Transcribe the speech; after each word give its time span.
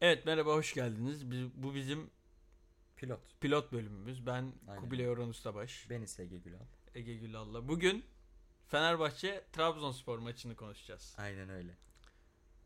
Evet 0.00 0.26
merhaba 0.26 0.54
hoş 0.54 0.74
geldiniz. 0.74 1.30
Biz- 1.30 1.54
Bu 1.54 1.74
bizim 1.74 2.10
Pilot. 2.96 3.20
pilot 3.40 3.72
bölümümüz. 3.72 4.26
Ben 4.26 4.52
Aynen. 4.68 4.82
Kubilay 4.82 5.08
Orhan 5.08 5.28
Ustabaş, 5.28 5.86
Ben 5.90 6.02
ise 6.02 6.22
Ege 6.22 6.38
Gülal. 6.38 6.64
Ege 6.94 7.14
Gülal'la. 7.14 7.68
Bugün 7.68 8.04
Fenerbahçe 8.68 9.44
Trabzonspor 9.52 10.18
maçını 10.18 10.56
konuşacağız. 10.56 11.14
Aynen 11.18 11.48
öyle. 11.48 11.76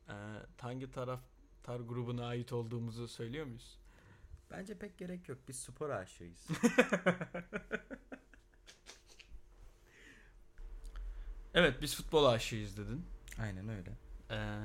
Ee, 0.08 0.12
hangi 0.60 0.90
taraftar 0.90 1.80
grubuna 1.80 2.26
ait 2.26 2.52
olduğumuzu 2.52 3.08
söylüyor 3.08 3.46
muyuz? 3.46 3.78
Bence 4.50 4.78
pek 4.78 4.98
gerek 4.98 5.28
yok. 5.28 5.38
Biz 5.48 5.58
spor 5.60 5.90
aşığıyız. 5.90 6.46
Evet 11.54 11.82
biz 11.82 11.96
futbol 11.96 12.24
aşığıyız 12.24 12.76
dedin. 12.76 13.06
Aynen 13.38 13.68
öyle. 13.68 13.90
Ee, 14.30 14.58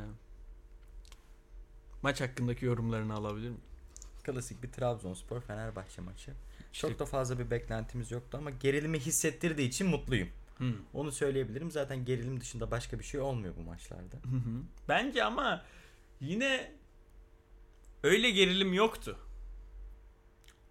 maç 2.06 2.22
hakkındaki 2.22 2.66
yorumlarını 2.66 3.14
alabilir 3.14 3.50
miyim? 3.50 3.62
Klasik 4.23 4.63
bir 4.63 4.72
Trabzonspor 4.72 5.41
Fenerbahçe 5.41 6.02
maçı. 6.02 6.32
İşte- 6.73 6.88
Çok 6.88 7.00
da 7.00 7.05
fazla 7.05 7.40
bir 7.40 7.52
beklentimiz 7.52 8.12
yoktu 8.12 8.38
ama 8.38 8.50
gerilimi 8.50 9.00
hissettirdiği 9.00 9.70
için 9.70 9.88
mutluyum. 9.88 10.30
Hı. 10.58 10.73
Onu 10.94 11.12
söyleyebilirim. 11.12 11.72
Zaten 11.72 12.05
gerilim 12.05 12.41
dışında 12.41 12.72
başka 12.72 12.99
bir 12.99 13.04
şey 13.04 13.20
olmuyor 13.20 13.54
bu 13.58 13.62
maçlarda. 13.62 14.16
Hı 14.16 14.36
hı. 14.38 14.62
Bence 14.90 15.23
ama 15.23 15.62
yine 16.22 16.72
öyle 18.04 18.30
gerilim 18.30 18.74
yoktu. 18.74 19.18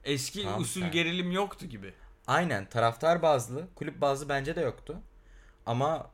Eski 0.05 0.43
Tamam, 0.43 0.61
usul 0.63 0.81
sen- 0.81 0.91
gerilim 0.91 1.33
yoktu 1.33 1.67
gibi. 1.67 1.95
Aynen 2.27 2.69
taraftar 2.69 3.23
bazlı, 3.23 3.67
kulüp 3.75 4.01
bazlı 4.01 4.29
bence 4.29 4.57
de 4.57 4.61
yoktu. 4.61 4.97
Ama 5.67 6.11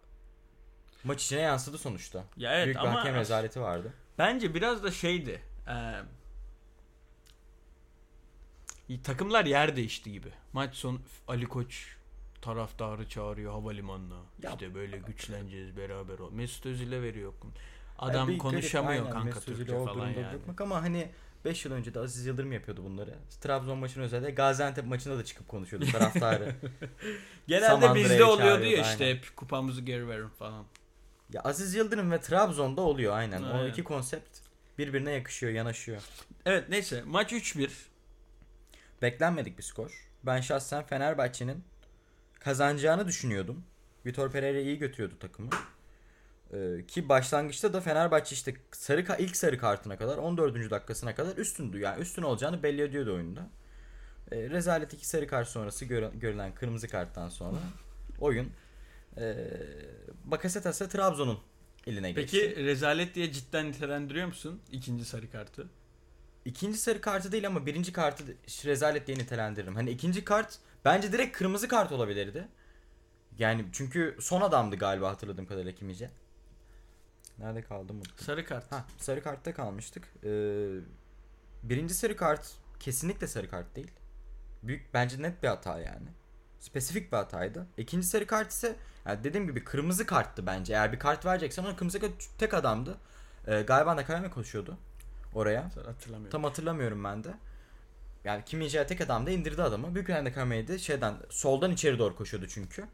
maç 1.05 1.23
içine 1.25 1.41
yansıdı 1.41 1.79
sonuçta. 1.79 2.25
Ya 2.37 2.55
evet 2.55 2.65
Büyük 2.67 2.79
bir 2.81 2.85
ama 2.85 2.99
hakem 3.01 3.15
rezaleti 3.15 3.61
vardı. 3.61 3.93
Bence 4.21 4.55
biraz 4.55 4.83
da 4.83 4.91
şeydi. 4.91 5.43
eee, 5.69 6.03
takımlar 9.03 9.45
yer 9.45 9.77
değişti 9.77 10.13
gibi. 10.13 10.29
Maç 10.53 10.75
sonu 10.75 11.01
Ali 11.29 11.47
Koç 11.47 11.97
taraftarı 12.43 13.09
çağırıyor 13.09 13.53
havalimanına. 13.53 14.21
Ya- 14.43 14.51
işte 14.51 14.75
böyle 14.75 14.99
güçleneceğiz 14.99 15.77
beraber 15.77 16.19
ol. 16.19 16.33
Mesut 16.33 16.67
Özil'e 16.67 17.03
veriyor. 17.03 17.33
Adam 17.99 18.15
Yani 18.17 18.23
bir 18.23 18.29
garip, 18.29 18.41
konuşamıyor 18.43 19.03
aynen, 19.03 19.13
kanka 19.13 19.25
Mesut 19.25 19.47
Türkçe 19.47 19.85
falan 19.85 20.07
yani. 20.07 20.17
bırakmak 20.17 20.61
ama 20.61 20.83
hani 20.83 21.11
5 21.45 21.65
yıl 21.65 21.73
önce 21.73 21.95
de 21.95 22.01
Aziz 22.01 22.27
Yıldırım 22.27 22.53
yapıyordu 22.53 22.85
bunları. 22.85 23.15
Trabzon 23.41 23.79
maçının 23.79 24.05
özellikle 24.05 24.31
Gaziantep 24.31 24.87
maçında 24.87 25.19
da 25.19 25.25
çıkıp 25.25 25.49
konuşuyordu 25.49 25.87
taraftarı. 25.93 26.55
Genelde 27.47 27.95
bizde 27.95 28.25
oluyordu 28.25 28.65
ya 28.65 28.91
işte 28.91 29.11
hep 29.11 29.37
kupamızı 29.37 29.81
geri 29.83 30.09
verin 30.09 30.29
falan. 30.29 30.65
Ya 31.33 31.41
Aziz 31.41 31.75
Yıldırım 31.75 32.11
ve 32.11 32.21
Trabzon'da 32.21 32.81
oluyor 32.81 33.17
aynen. 33.17 33.43
O 33.43 33.55
Aynen. 33.55 33.71
iki 33.71 33.85
konsept 33.85 34.39
birbirine 34.79 35.13
yakışıyor, 35.13 35.53
yanaşıyor. 35.53 36.03
Evet 36.47 36.69
neyse 36.69 37.03
maç 37.07 37.33
3-1. 37.33 37.71
Beklenmedik 39.03 39.59
bir 39.59 39.63
skor. 39.63 40.09
Ben 40.23 40.41
şahsen 40.41 40.83
Fenerbahçe'nin 40.83 41.65
kazanacağını 42.41 43.07
düşünüyordum. 43.07 43.65
Vitor 44.07 44.31
Pereira 44.31 44.59
iyi 44.59 44.79
götürüyordu 44.79 45.19
takımı. 45.19 45.51
Ee, 46.53 46.87
ki 46.87 47.09
başlangıçta 47.09 47.73
da 47.73 47.81
Fenerbahçe 47.81 48.35
işte 48.35 48.55
sarı 48.73 49.07
ilk 49.19 49.37
sarı 49.37 49.59
kartına 49.59 49.97
kadar 49.97 50.19
14. 50.19 50.71
dakikasına 50.71 51.15
kadar 51.15 51.37
üstündü. 51.37 51.79
Yani 51.79 52.01
üstün 52.01 52.23
olacağını 52.23 52.63
belli 52.63 52.83
ediyordu 52.83 53.15
oyunda. 53.15 53.49
Ee, 54.33 54.51
rezalet 54.51 54.93
iki 54.93 55.09
sarı 55.09 55.27
kart 55.27 55.49
sonrası 55.49 55.85
görülen 56.15 56.55
kırmızı 56.55 56.89
karttan 56.89 57.29
sonra 57.29 57.59
oyun 58.21 58.53
ee, 59.17 59.47
Bakasetas'la 60.25 60.89
Trabzon'un 60.89 61.39
eline 61.87 62.13
geçti. 62.13 62.39
Peki 62.41 62.65
rezalet 62.65 63.15
diye 63.15 63.33
cidden 63.33 63.69
nitelendiriyor 63.69 64.27
musun 64.27 64.61
ikinci 64.73 65.05
sarı 65.05 65.31
kartı? 65.31 65.69
İkinci 66.45 66.79
sarı 66.79 67.01
kartı 67.01 67.33
değil 67.33 67.47
ama 67.47 67.67
birinci 67.67 67.93
kartı 67.93 68.25
rezalet 68.65 69.07
diye 69.07 69.19
nitelendiririm. 69.19 69.75
Hani 69.75 69.91
ikinci 69.91 70.25
kart 70.25 70.59
bence 70.85 71.13
direkt 71.13 71.37
kırmızı 71.37 71.69
kart 71.69 71.93
olabilirdi. 71.93 72.49
Yani 73.39 73.65
çünkü 73.73 74.17
son 74.21 74.41
adamdı 74.41 74.77
galiba 74.77 75.11
hatırladığım 75.11 75.47
kadarıyla 75.47 75.73
Kimice. 75.73 76.11
Nerede 77.39 77.63
kaldım 77.63 77.97
unuttum. 77.97 78.27
Sarı 78.27 78.45
kart. 78.45 78.73
Ha, 78.73 78.85
sarı 78.99 79.23
kartta 79.23 79.55
kalmıştık. 79.55 80.09
Ee, 80.25 80.29
birinci 81.63 81.95
sarı 81.95 82.17
kart 82.17 82.53
kesinlikle 82.81 83.27
sarı 83.27 83.51
kart 83.51 83.77
değil. 83.77 83.91
Büyük 84.63 84.95
bence 84.95 85.23
net 85.23 85.43
bir 85.43 85.49
hata 85.49 85.79
yani. 85.81 86.09
Spesifik 86.61 87.13
bir 87.13 87.17
hataydı. 87.17 87.67
İkinci 87.77 88.07
sarı 88.07 88.27
kart 88.27 88.51
ise 88.51 88.77
yani 89.07 89.25
dediğim 89.25 89.47
gibi 89.47 89.65
kırmızı 89.65 90.07
karttı 90.07 90.47
bence. 90.47 90.73
Eğer 90.73 90.93
bir 90.93 90.99
kart 90.99 91.27
vereceksen 91.27 91.65
ona 91.65 91.77
kırmızı 91.77 92.01
kart 92.01 92.13
tek 92.39 92.55
adamdı. 92.55 92.99
Ee, 93.47 93.63
galiba 93.63 93.97
Nakayama 93.97 94.31
koşuyordu 94.31 94.79
oraya. 95.35 95.65
Hatırlamıyorum. 95.65 96.31
Tam 96.31 96.45
hatırlamıyorum 96.45 97.05
ben 97.05 97.25
de. 97.25 97.35
Yani 98.25 98.43
Kim 98.47 98.61
Min-jae 98.61 98.87
tek 98.87 99.01
adam 99.01 99.27
da 99.27 99.31
indirdi 99.31 99.63
adamı. 99.63 99.95
Büyük 99.95 100.09
ihtimalle 100.09 100.31
Nakame'ydi 100.31 100.79
şeyden 100.79 101.15
soldan 101.31 101.73
içeri 101.73 101.99
doğru 101.99 102.17
koşuyordu 102.17 102.49
çünkü. 102.49 102.85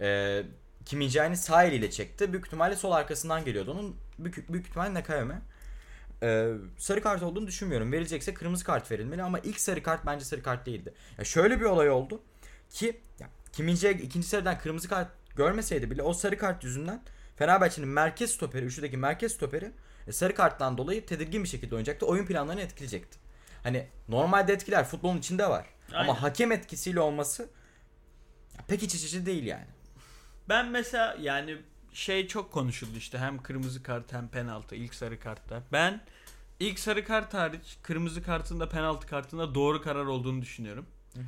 Ee, 0.00 0.42
Kim 0.86 0.98
Min-jae'ni 0.98 1.36
sağ 1.36 1.64
eliyle 1.64 1.90
çekti. 1.90 2.32
Büyük 2.32 2.46
ihtimalle 2.46 2.76
sol 2.76 2.92
arkasından 2.92 3.44
geliyordu 3.44 3.72
onun. 3.72 3.96
Büyük, 4.18 4.52
büyük 4.52 4.66
ihtimalle 4.66 4.94
Nakame. 4.94 5.40
Ee, 6.22 6.52
sarı 6.78 7.02
kart 7.02 7.22
olduğunu 7.22 7.46
düşünmüyorum. 7.46 7.92
Verilecekse 7.92 8.34
kırmızı 8.34 8.64
kart 8.64 8.90
verilmeli 8.90 9.22
ama 9.22 9.38
ilk 9.38 9.60
sarı 9.60 9.82
kart 9.82 10.06
bence 10.06 10.24
sarı 10.24 10.42
kart 10.42 10.66
değildi. 10.66 10.94
Ya 11.18 11.24
şöyle 11.24 11.60
bir 11.60 11.64
olay 11.64 11.90
oldu 11.90 12.20
ki 12.74 13.00
ya, 13.20 13.28
Kim 13.52 13.68
ikinci 13.68 14.22
sarıdan 14.22 14.58
kırmızı 14.58 14.88
kart 14.88 15.08
görmeseydi 15.36 15.90
bile 15.90 16.02
o 16.02 16.14
sarı 16.14 16.38
kart 16.38 16.64
yüzünden 16.64 17.02
Fenerbahçe'nin 17.36 17.88
merkez 17.88 18.30
stoperi, 18.30 18.64
üçlüdeki 18.64 18.96
merkez 18.96 19.32
stoperi 19.32 19.72
e, 20.06 20.12
sarı 20.12 20.34
karttan 20.34 20.78
dolayı 20.78 21.06
tedirgin 21.06 21.42
bir 21.42 21.48
şekilde 21.48 21.74
oynayacaktı. 21.74 22.06
Oyun 22.06 22.26
planlarını 22.26 22.60
etkileyecekti. 22.60 23.18
Hani 23.62 23.86
normalde 24.08 24.52
etkiler 24.52 24.84
futbolun 24.84 25.18
içinde 25.18 25.50
var. 25.50 25.66
Aynen. 25.92 26.08
Ama 26.08 26.22
hakem 26.22 26.52
etkisiyle 26.52 27.00
olması 27.00 27.48
pek 28.68 28.82
iç 28.82 28.94
içe 28.94 29.26
değil 29.26 29.44
yani. 29.44 29.66
Ben 30.48 30.68
mesela 30.68 31.16
yani 31.20 31.58
şey 31.92 32.28
çok 32.28 32.52
konuşuldu 32.52 32.96
işte 32.96 33.18
hem 33.18 33.42
kırmızı 33.42 33.82
kart 33.82 34.12
hem 34.12 34.28
penaltı 34.28 34.74
ilk 34.74 34.94
sarı 34.94 35.20
kartta. 35.20 35.62
Ben 35.72 36.00
ilk 36.60 36.78
sarı 36.78 37.04
kart 37.04 37.34
hariç 37.34 37.76
kırmızı 37.82 38.22
kartında 38.22 38.68
penaltı 38.68 39.06
kartında 39.06 39.54
doğru 39.54 39.82
karar 39.82 40.04
olduğunu 40.04 40.42
düşünüyorum. 40.42 40.86
Hı 41.14 41.20
hı. 41.20 41.24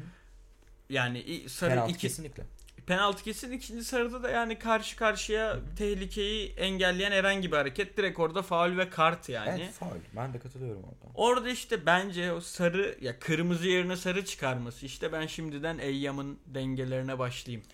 Yani 0.90 1.48
sarı 1.48 1.70
Penaltı 1.70 1.90
iki 1.90 2.00
kesinlikle. 2.00 2.42
penaltı 2.86 3.22
kesin 3.22 3.52
ikinci 3.52 3.84
sarıda 3.84 4.22
da 4.22 4.30
yani 4.30 4.58
karşı 4.58 4.96
karşıya 4.96 5.56
tehlikeyi 5.78 6.52
engelleyen 6.52 7.12
herhangi 7.12 7.52
bir 7.52 7.56
hareket 7.56 7.96
direkt 7.96 8.18
orada 8.18 8.42
faul 8.42 8.76
ve 8.76 8.90
kart 8.90 9.28
yani. 9.28 9.60
Evet 9.62 9.72
faul. 9.72 9.98
Ben 10.16 10.34
de 10.34 10.38
katılıyorum 10.38 10.82
orada. 10.84 11.12
Orada 11.14 11.50
işte 11.50 11.86
bence 11.86 12.32
o 12.32 12.40
sarı 12.40 12.98
ya 13.00 13.18
kırmızı 13.18 13.68
yerine 13.68 13.96
sarı 13.96 14.24
çıkarması 14.24 14.86
işte 14.86 15.12
ben 15.12 15.26
şimdiden 15.26 15.78
Eyyam'ın 15.78 16.38
dengelerine 16.46 17.18
başlayayım 17.18 17.66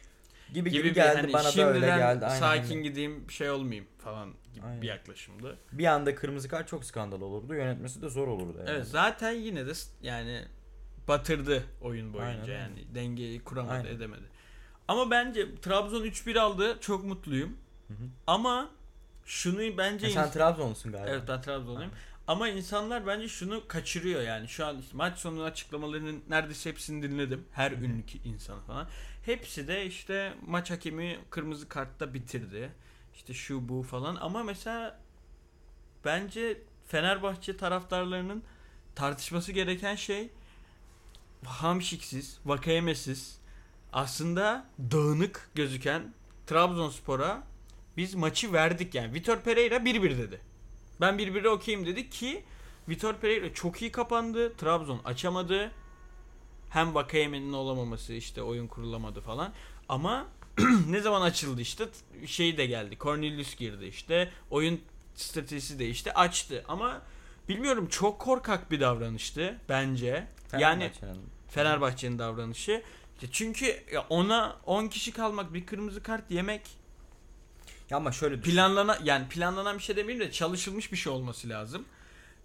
Gibi 0.54 0.70
gibi, 0.70 0.82
gibi, 0.82 0.94
geldi 0.94 1.16
hani 1.16 1.32
bana 1.32 1.56
da 1.56 1.68
öyle 1.68 1.86
geldi. 1.86 2.26
Aynen, 2.26 2.40
sakin 2.40 2.70
aynen. 2.70 2.82
gideyim 2.82 3.30
şey 3.30 3.50
olmayayım 3.50 3.86
falan 3.98 4.34
gibi 4.54 4.66
Aynen. 4.66 4.82
bir 4.82 4.86
yaklaşımdı. 4.86 5.58
Bir 5.72 5.86
anda 5.86 6.14
kırmızı 6.14 6.48
kart 6.48 6.68
çok 6.68 6.84
skandal 6.84 7.20
olurdu. 7.20 7.54
Yönetmesi 7.54 8.02
de 8.02 8.08
zor 8.08 8.28
olurdu. 8.28 8.58
Yani. 8.58 8.70
Evet 8.70 8.86
zaten 8.86 9.32
yine 9.32 9.66
de 9.66 9.72
yani 10.02 10.44
batırdı 11.08 11.64
oyun 11.80 12.12
boyunca 12.12 12.42
Aynen, 12.42 12.60
yani 12.60 12.94
dengeyi 12.94 13.40
kuramadı 13.44 13.72
Aynen. 13.74 13.96
edemedi. 13.96 14.22
Ama 14.88 15.10
bence 15.10 15.54
Trabzon 15.60 16.04
3-1 16.04 16.38
aldı 16.40 16.78
çok 16.80 17.04
mutluyum. 17.04 17.56
Hı 17.88 17.94
hı. 17.94 18.06
Ama 18.26 18.70
şunu 19.24 19.78
bence 19.78 20.06
E 20.06 20.10
sen 20.10 20.30
Trabzonlusun 20.30 20.92
galiba. 20.92 21.10
Evet 21.10 21.22
ben 21.28 21.42
Trabzonluyum. 21.42 21.91
Ama 22.26 22.48
insanlar 22.48 23.06
bence 23.06 23.28
şunu 23.28 23.68
kaçırıyor 23.68 24.22
yani. 24.22 24.48
Şu 24.48 24.66
an 24.66 24.78
işte 24.78 24.96
maç 24.96 25.18
sonu 25.18 25.42
açıklamalarının 25.42 26.22
neredeyse 26.28 26.70
hepsini 26.70 27.02
dinledim. 27.02 27.44
Her 27.52 27.72
ünlü 27.72 28.06
ki- 28.06 28.20
insan 28.24 28.60
falan. 28.60 28.88
Hepsi 29.24 29.68
de 29.68 29.86
işte 29.86 30.32
maç 30.46 30.70
hakemi 30.70 31.18
kırmızı 31.30 31.68
kartta 31.68 32.14
bitirdi. 32.14 32.72
İşte 33.14 33.34
şu 33.34 33.68
bu 33.68 33.82
falan. 33.82 34.16
Ama 34.16 34.42
mesela 34.42 35.00
bence 36.04 36.58
Fenerbahçe 36.86 37.56
taraftarlarının 37.56 38.42
tartışması 38.94 39.53
gereken 39.53 39.94
şey 39.94 40.30
Hamşiksiz, 41.47 42.39
Vakayemesiz 42.44 43.39
aslında 43.92 44.66
dağınık 44.78 45.50
gözüken 45.54 46.15
Trabzonspor'a 46.47 47.42
biz 47.97 48.15
maçı 48.15 48.53
verdik 48.53 48.94
yani. 48.94 49.15
Vitor 49.15 49.36
Pereira 49.36 49.77
1-1 49.77 50.18
dedi. 50.18 50.41
Ben 51.00 51.15
1-1'e 51.15 51.48
okeyim 51.48 51.86
dedi 51.86 52.10
ki 52.10 52.44
Vitor 52.89 53.15
Pereira 53.15 53.54
çok 53.54 53.83
iyi 53.83 53.92
kapandı. 53.92 54.56
Trabzon 54.56 55.00
açamadı. 55.04 55.71
Hem 56.71 56.94
Vakayeme'nin 56.94 57.53
olamaması 57.53 58.12
işte 58.12 58.42
oyun 58.42 58.66
kurulamadı 58.66 59.21
falan. 59.21 59.53
Ama 59.89 60.27
ne 60.89 61.00
zaman 61.00 61.22
açıldı 61.22 61.60
işte 61.60 61.84
şey 62.27 62.56
de 62.56 62.66
geldi. 62.66 62.98
Cornelius 63.00 63.56
girdi 63.56 63.84
işte. 63.84 64.30
Oyun 64.50 64.80
stratejisi 65.15 65.78
değişti. 65.78 66.12
Açtı. 66.12 66.65
Ama 66.68 67.03
bilmiyorum 67.48 67.89
çok 67.89 68.18
korkak 68.18 68.71
bir 68.71 68.80
davranıştı 68.80 69.59
bence. 69.68 70.27
Yani 70.60 70.91
Fenerbahçe'nin. 71.49 72.19
Davranışı. 72.19 72.83
Çünkü 73.33 73.84
ona 74.09 74.57
10 74.66 74.89
kişi 74.89 75.13
kalmak 75.13 75.54
bir 75.54 75.66
kırmızı 75.66 76.03
kart 76.03 76.31
yemek 76.31 76.63
Ya 77.91 77.97
ama 77.97 78.13
şöyle 78.13 78.43
düşün. 78.43 78.51
planlana 78.51 78.99
yani 79.04 79.28
planlanan 79.28 79.78
bir 79.78 79.83
şey 79.83 79.97
demeyeyim 79.97 80.27
de 80.27 80.33
çalışılmış 80.33 80.93
bir 80.93 80.97
şey 80.97 81.13
olması 81.13 81.49
lazım. 81.49 81.84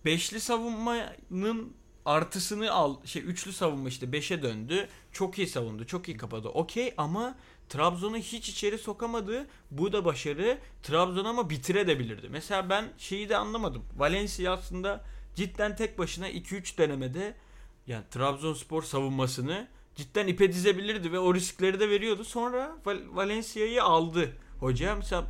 beşli 0.06 0.40
savunmanın 0.40 1.74
artısını 2.06 2.72
al 2.72 3.06
şey 3.06 3.22
üçlü 3.22 3.54
savunma 3.54 3.90
işte 3.90 4.06
5'e 4.06 4.42
döndü. 4.42 4.88
Çok 5.12 5.38
iyi 5.38 5.48
savundu. 5.48 5.86
Çok 5.86 6.08
iyi 6.08 6.18
kapadı. 6.18 6.48
Okey 6.48 6.94
ama 6.98 7.36
Trabzon'u 7.70 8.18
hiç 8.18 8.50
içeri 8.50 8.78
sokamadı. 8.78 9.48
Bu 9.72 9.94
da 9.94 10.06
başarı. 10.06 10.58
Trabzon 10.84 11.26
ama 11.26 11.50
bitirebilirdi. 11.50 12.30
Mesela 12.30 12.70
ben 12.70 12.86
şeyi 12.98 13.30
de 13.30 13.38
anlamadım. 13.38 13.86
Valencia 13.98 14.54
aslında 14.54 15.04
cidden 15.36 15.76
tek 15.76 15.98
başına 16.00 16.30
2-3 16.30 16.78
denemede 16.78 17.34
yani 17.88 18.04
Trabzonspor 18.12 18.84
savunmasını 18.84 19.68
cidden 19.96 20.28
ipe 20.28 20.52
dizebilirdi 20.54 21.12
ve 21.12 21.20
o 21.20 21.34
riskleri 21.36 21.80
de 21.80 21.90
veriyordu. 21.90 22.24
Sonra 22.24 22.76
Val- 22.86 23.16
Valencia'yı 23.16 23.84
aldı 23.84 24.32
hoca. 24.60 24.96
Mesela 24.96 25.24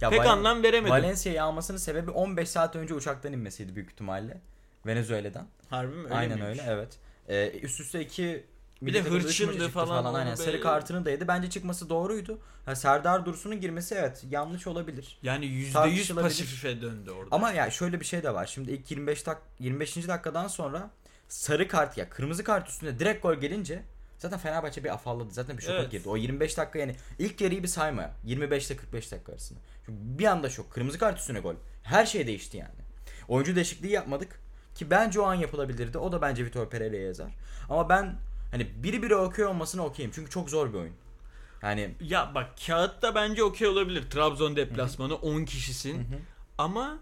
Ya 0.00 0.10
pek 0.10 0.20
Val- 0.20 0.28
anlam 0.28 0.62
veremedim. 0.62 0.90
Valencia'yı 0.94 1.42
almasının 1.44 1.78
sebebi 1.78 2.10
15 2.10 2.48
saat 2.48 2.76
önce 2.76 2.94
uçaktan 2.94 3.32
inmesiydi 3.32 3.76
büyük 3.76 3.90
ihtimalle. 3.92 4.40
Venezuela'dan. 4.86 5.46
Harbi 5.70 5.94
mi? 5.96 6.04
Öyle 6.04 6.14
Aynen 6.14 6.38
miymiş? 6.38 6.60
öyle 6.60 6.70
evet. 6.72 6.98
Ee, 7.28 7.58
üst 7.62 7.80
üste 7.80 8.00
iki 8.00 8.46
Bir 8.82 8.94
de 8.94 9.02
hırçındı 9.02 9.68
falan, 9.68 10.04
onu 10.06 10.16
Aynen. 10.16 10.32
be- 10.32 10.36
Sarı 10.36 10.60
kartını 10.60 11.04
da 11.04 11.10
yedi. 11.10 11.28
Bence 11.28 11.50
çıkması 11.50 11.88
doğruydu. 11.88 12.38
Ha, 12.66 12.74
Serdar 12.76 13.26
Dursun'un 13.26 13.60
girmesi 13.60 13.94
evet 13.94 14.24
yanlış 14.30 14.66
olabilir. 14.66 15.18
Yani 15.22 15.44
%100 15.46 15.72
Tartışılabilir. 15.72 16.28
pasifife 16.28 16.80
döndü 16.82 17.10
orada. 17.10 17.36
Ama 17.36 17.50
ya 17.52 17.70
şöyle 17.70 18.00
bir 18.00 18.04
şey 18.04 18.22
de 18.22 18.34
var. 18.34 18.46
Şimdi 18.46 18.70
ilk 18.72 18.90
25 18.90 19.26
dak 19.26 19.42
25. 19.58 20.08
dakikadan 20.08 20.48
sonra 20.48 20.90
sarı 21.28 21.68
kart 21.68 21.98
ya 21.98 22.08
kırmızı 22.10 22.44
kart 22.44 22.68
üstünde 22.68 22.98
direkt 22.98 23.22
gol 23.22 23.34
gelince 23.34 23.82
zaten 24.18 24.38
Fenerbahçe 24.38 24.84
bir 24.84 24.92
afalladı. 24.94 25.30
Zaten 25.30 25.56
bir 25.58 25.62
şoka 25.62 25.74
Evet. 25.74 25.90
girdi. 25.90 26.08
O 26.08 26.16
25 26.16 26.58
dakika 26.58 26.78
yani 26.78 26.96
ilk 27.18 27.40
yarıyı 27.40 27.62
bir 27.62 27.68
sayma. 27.68 28.10
25 28.24 28.66
ile 28.70 28.76
45 28.76 29.12
dakika 29.12 29.32
arasında. 29.32 29.58
Çünkü 29.86 29.98
bir 30.18 30.24
anda 30.24 30.50
şok. 30.50 30.70
Kırmızı 30.70 30.98
kart 30.98 31.18
üstüne 31.18 31.40
gol. 31.40 31.54
Her 31.82 32.06
şey 32.06 32.26
değişti 32.26 32.56
yani. 32.56 32.84
Oyuncu 33.28 33.54
değişikliği 33.56 33.92
yapmadık 33.92 34.40
ki 34.74 34.90
bence 34.90 35.20
o 35.20 35.24
an 35.24 35.34
yapılabilirdi. 35.34 35.98
O 35.98 36.12
da 36.12 36.22
bence 36.22 36.44
Vitor 36.44 36.70
Pereira'ya 36.70 37.02
yazar. 37.06 37.30
Ama 37.70 37.88
ben 37.88 38.16
hani 38.50 38.82
biri 38.82 39.02
biri 39.02 39.16
okuyor 39.16 39.48
olmasına 39.48 39.82
okeyim. 39.84 40.10
Çünkü 40.14 40.30
çok 40.30 40.50
zor 40.50 40.72
bir 40.72 40.78
oyun. 40.78 40.94
Yani 41.62 41.94
Ya 42.00 42.32
bak 42.34 42.50
kağıtta 42.66 43.14
bence 43.14 43.42
okey 43.44 43.68
olabilir. 43.68 44.10
Trabzon 44.10 44.56
deplasmanı 44.56 45.14
10 45.14 45.44
kişisin. 45.44 46.06
Ama 46.58 46.98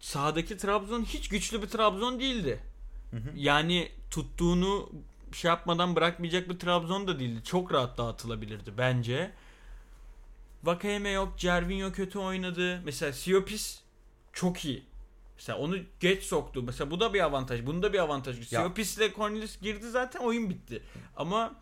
sahadaki 0.00 0.56
Trabzon 0.56 1.02
hiç 1.04 1.28
güçlü 1.28 1.62
bir 1.62 1.68
Trabzon 1.68 2.20
değildi. 2.20 2.60
Yani 3.34 3.88
tuttuğunu 4.10 4.90
şey 5.32 5.48
yapmadan 5.48 5.96
bırakmayacak 5.96 6.48
bir 6.48 6.58
Trabzon 6.58 7.06
da 7.06 7.18
değildi. 7.18 7.44
Çok 7.44 7.72
rahat 7.72 7.98
dağıtılabilirdi 7.98 8.72
bence. 8.78 9.32
Vakayeme 10.64 11.10
yok, 11.10 11.38
Cervinho 11.38 11.92
kötü 11.92 12.18
oynadı. 12.18 12.80
Mesela 12.84 13.12
Siopis 13.12 13.80
çok 14.32 14.64
iyi. 14.64 14.82
Mesela 15.36 15.58
onu 15.58 15.76
geç 16.00 16.22
soktu. 16.22 16.62
Mesela 16.62 16.90
bu 16.90 17.00
da 17.00 17.14
bir 17.14 17.20
avantaj. 17.20 17.66
Bunda 17.66 17.86
da 17.88 17.92
bir 17.92 17.98
avantaj. 17.98 18.48
Siopis'le 18.48 19.14
Cornelius 19.16 19.60
girdi 19.60 19.90
zaten 19.90 20.20
oyun 20.20 20.50
bitti. 20.50 20.82
Ama 21.16 21.54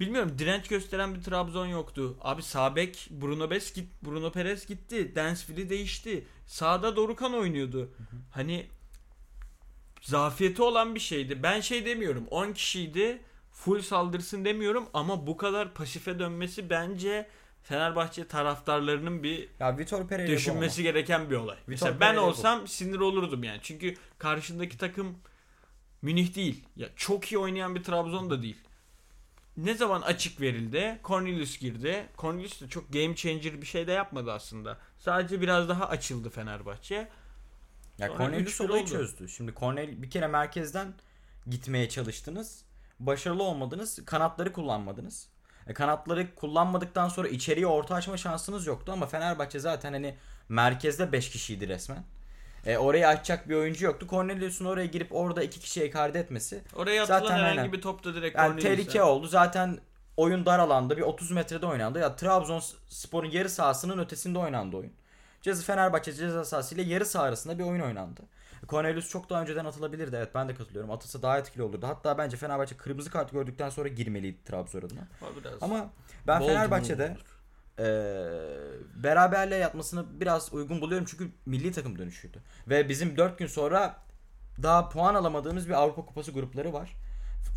bilmiyorum 0.00 0.32
direnç 0.38 0.68
gösteren 0.68 1.14
bir 1.14 1.22
Trabzon 1.22 1.66
yoktu. 1.66 2.16
Abi 2.20 2.42
Sabek, 2.42 3.08
Bruno 3.10 3.50
Bes 3.50 3.74
git, 3.74 3.88
Bruno 4.02 4.32
Perez 4.32 4.66
gitti. 4.66 5.14
Dansville 5.14 5.70
değişti. 5.70 6.24
Sağda 6.46 6.96
Dorukan 6.96 7.34
oynuyordu. 7.34 7.90
Hani 8.30 8.66
zafiyeti 10.02 10.62
olan 10.62 10.94
bir 10.94 11.00
şeydi. 11.00 11.42
Ben 11.42 11.60
şey 11.60 11.86
demiyorum. 11.86 12.26
10 12.30 12.52
kişiydi. 12.52 13.22
Full 13.52 13.82
saldırsın 13.82 14.44
demiyorum 14.44 14.88
ama 14.94 15.26
bu 15.26 15.36
kadar 15.36 15.74
pasife 15.74 16.18
dönmesi 16.18 16.70
bence 16.70 17.28
Fenerbahçe 17.62 18.28
taraftarlarının 18.28 19.22
bir 19.22 19.48
ya 19.60 19.78
Vitor 19.78 20.08
Pereira 20.08 20.30
düşünmesi 20.30 20.82
gereken 20.82 21.30
bir 21.30 21.36
olay. 21.36 21.56
Mesela 21.66 21.92
ben 21.92 21.98
Pereira 21.98 22.22
bu. 22.22 22.26
olsam 22.26 22.68
sinir 22.68 22.98
olurdum 22.98 23.44
yani. 23.44 23.58
Çünkü 23.62 23.94
karşındaki 24.18 24.78
takım 24.78 25.18
Münih 26.02 26.34
değil. 26.34 26.64
Ya 26.76 26.88
çok 26.96 27.32
iyi 27.32 27.38
oynayan 27.38 27.74
bir 27.74 27.82
Trabzon 27.82 28.30
da 28.30 28.42
değil. 28.42 28.56
Ne 29.56 29.74
zaman 29.74 30.02
açık 30.02 30.40
verildi? 30.40 30.98
Cornelius 31.04 31.58
girdi. 31.58 32.06
Cornelius 32.18 32.60
da 32.60 32.68
çok 32.68 32.92
game 32.92 33.16
changer 33.16 33.60
bir 33.60 33.66
şey 33.66 33.86
de 33.86 33.92
yapmadı 33.92 34.32
aslında. 34.32 34.78
Sadece 34.98 35.40
biraz 35.40 35.68
daha 35.68 35.88
açıldı 35.88 36.30
Fenerbahçe. 36.30 37.08
Ya 37.98 38.06
Sonra 38.06 38.18
Cornelius 38.18 38.60
3-1 38.60 38.68
olayı 38.68 38.82
oldu. 38.82 38.90
çözdü. 38.90 39.28
Şimdi 39.28 39.54
Cornel 39.54 40.02
bir 40.02 40.10
kere 40.10 40.26
merkezden 40.26 40.94
gitmeye 41.46 41.88
çalıştınız. 41.88 42.64
Başarılı 43.00 43.42
olmadınız. 43.42 44.04
Kanatları 44.04 44.52
kullanmadınız. 44.52 45.28
E, 45.66 45.74
kanatları 45.74 46.34
kullanmadıktan 46.34 47.08
sonra 47.08 47.28
içeriye 47.28 47.66
orta 47.66 47.94
açma 47.94 48.16
şansınız 48.16 48.66
yoktu 48.66 48.92
ama 48.92 49.06
Fenerbahçe 49.06 49.58
zaten 49.58 49.92
hani 49.92 50.14
merkezde 50.48 51.12
5 51.12 51.30
kişiydi 51.30 51.68
resmen. 51.68 52.04
E, 52.66 52.76
orayı 52.78 53.08
açacak 53.08 53.48
bir 53.48 53.54
oyuncu 53.54 53.84
yoktu. 53.84 54.06
Cornelius'un 54.10 54.64
oraya 54.64 54.86
girip 54.86 55.14
orada 55.14 55.42
iki 55.42 55.60
kişiye 55.60 55.86
ekarte 55.86 56.18
etmesi. 56.18 56.62
Oraya 56.76 57.02
atılan 57.02 57.20
Zaten 57.20 57.34
herhangi 57.38 57.60
aynen. 57.60 57.72
bir 57.72 57.82
top 57.82 58.04
da 58.04 58.14
direkt 58.14 58.38
Yani 58.38 58.62
tehlike 58.62 59.02
oldu. 59.02 59.26
Zaten 59.26 59.78
oyun 60.16 60.46
dar 60.46 60.58
alanda 60.58 60.96
bir 60.96 61.02
30 61.02 61.30
metrede 61.30 61.66
oynandı. 61.66 61.98
Ya 61.98 62.16
Trabzonspor'un 62.16 63.30
yarı 63.30 63.50
sahasının 63.50 63.98
ötesinde 63.98 64.38
oynandı 64.38 64.76
oyun. 64.76 64.92
Ceza 65.42 65.62
Fenerbahçe 65.62 66.12
ceza 66.12 66.44
sahasıyla 66.44 66.84
yarı 66.84 67.06
saha 67.06 67.22
arasında 67.22 67.58
bir 67.58 67.64
oyun 67.64 67.80
oynandı. 67.80 68.20
Cornelius 68.68 69.08
çok 69.08 69.30
daha 69.30 69.42
önceden 69.42 69.64
atılabilirdi. 69.64 70.16
Evet 70.16 70.34
ben 70.34 70.48
de 70.48 70.54
katılıyorum. 70.54 70.90
Atılsa 70.90 71.22
daha 71.22 71.38
etkili 71.38 71.62
olurdu. 71.62 71.86
Hatta 71.86 72.18
bence 72.18 72.36
Fenerbahçe 72.36 72.76
kırmızı 72.76 73.10
kart 73.10 73.32
gördükten 73.32 73.70
sonra 73.70 73.88
girmeliydi 73.88 74.44
Trabzon 74.44 74.80
adına. 74.80 75.00
Ama 75.60 75.90
ben 76.26 76.40
bold 76.40 76.46
Fenerbahçe'de 76.48 77.08
move. 77.08 77.18
eee 77.78 78.42
beraberliğe 78.94 79.60
yatmasını 79.60 80.20
biraz 80.20 80.52
uygun 80.52 80.80
buluyorum. 80.80 81.06
Çünkü 81.10 81.30
milli 81.46 81.72
takım 81.72 81.98
dönüşüydü. 81.98 82.38
Ve 82.68 82.88
bizim 82.88 83.16
4 83.16 83.38
gün 83.38 83.46
sonra 83.46 83.96
daha 84.62 84.88
puan 84.88 85.14
alamadığımız 85.14 85.68
bir 85.68 85.74
Avrupa 85.74 86.06
Kupası 86.06 86.32
grupları 86.32 86.72
var. 86.72 86.92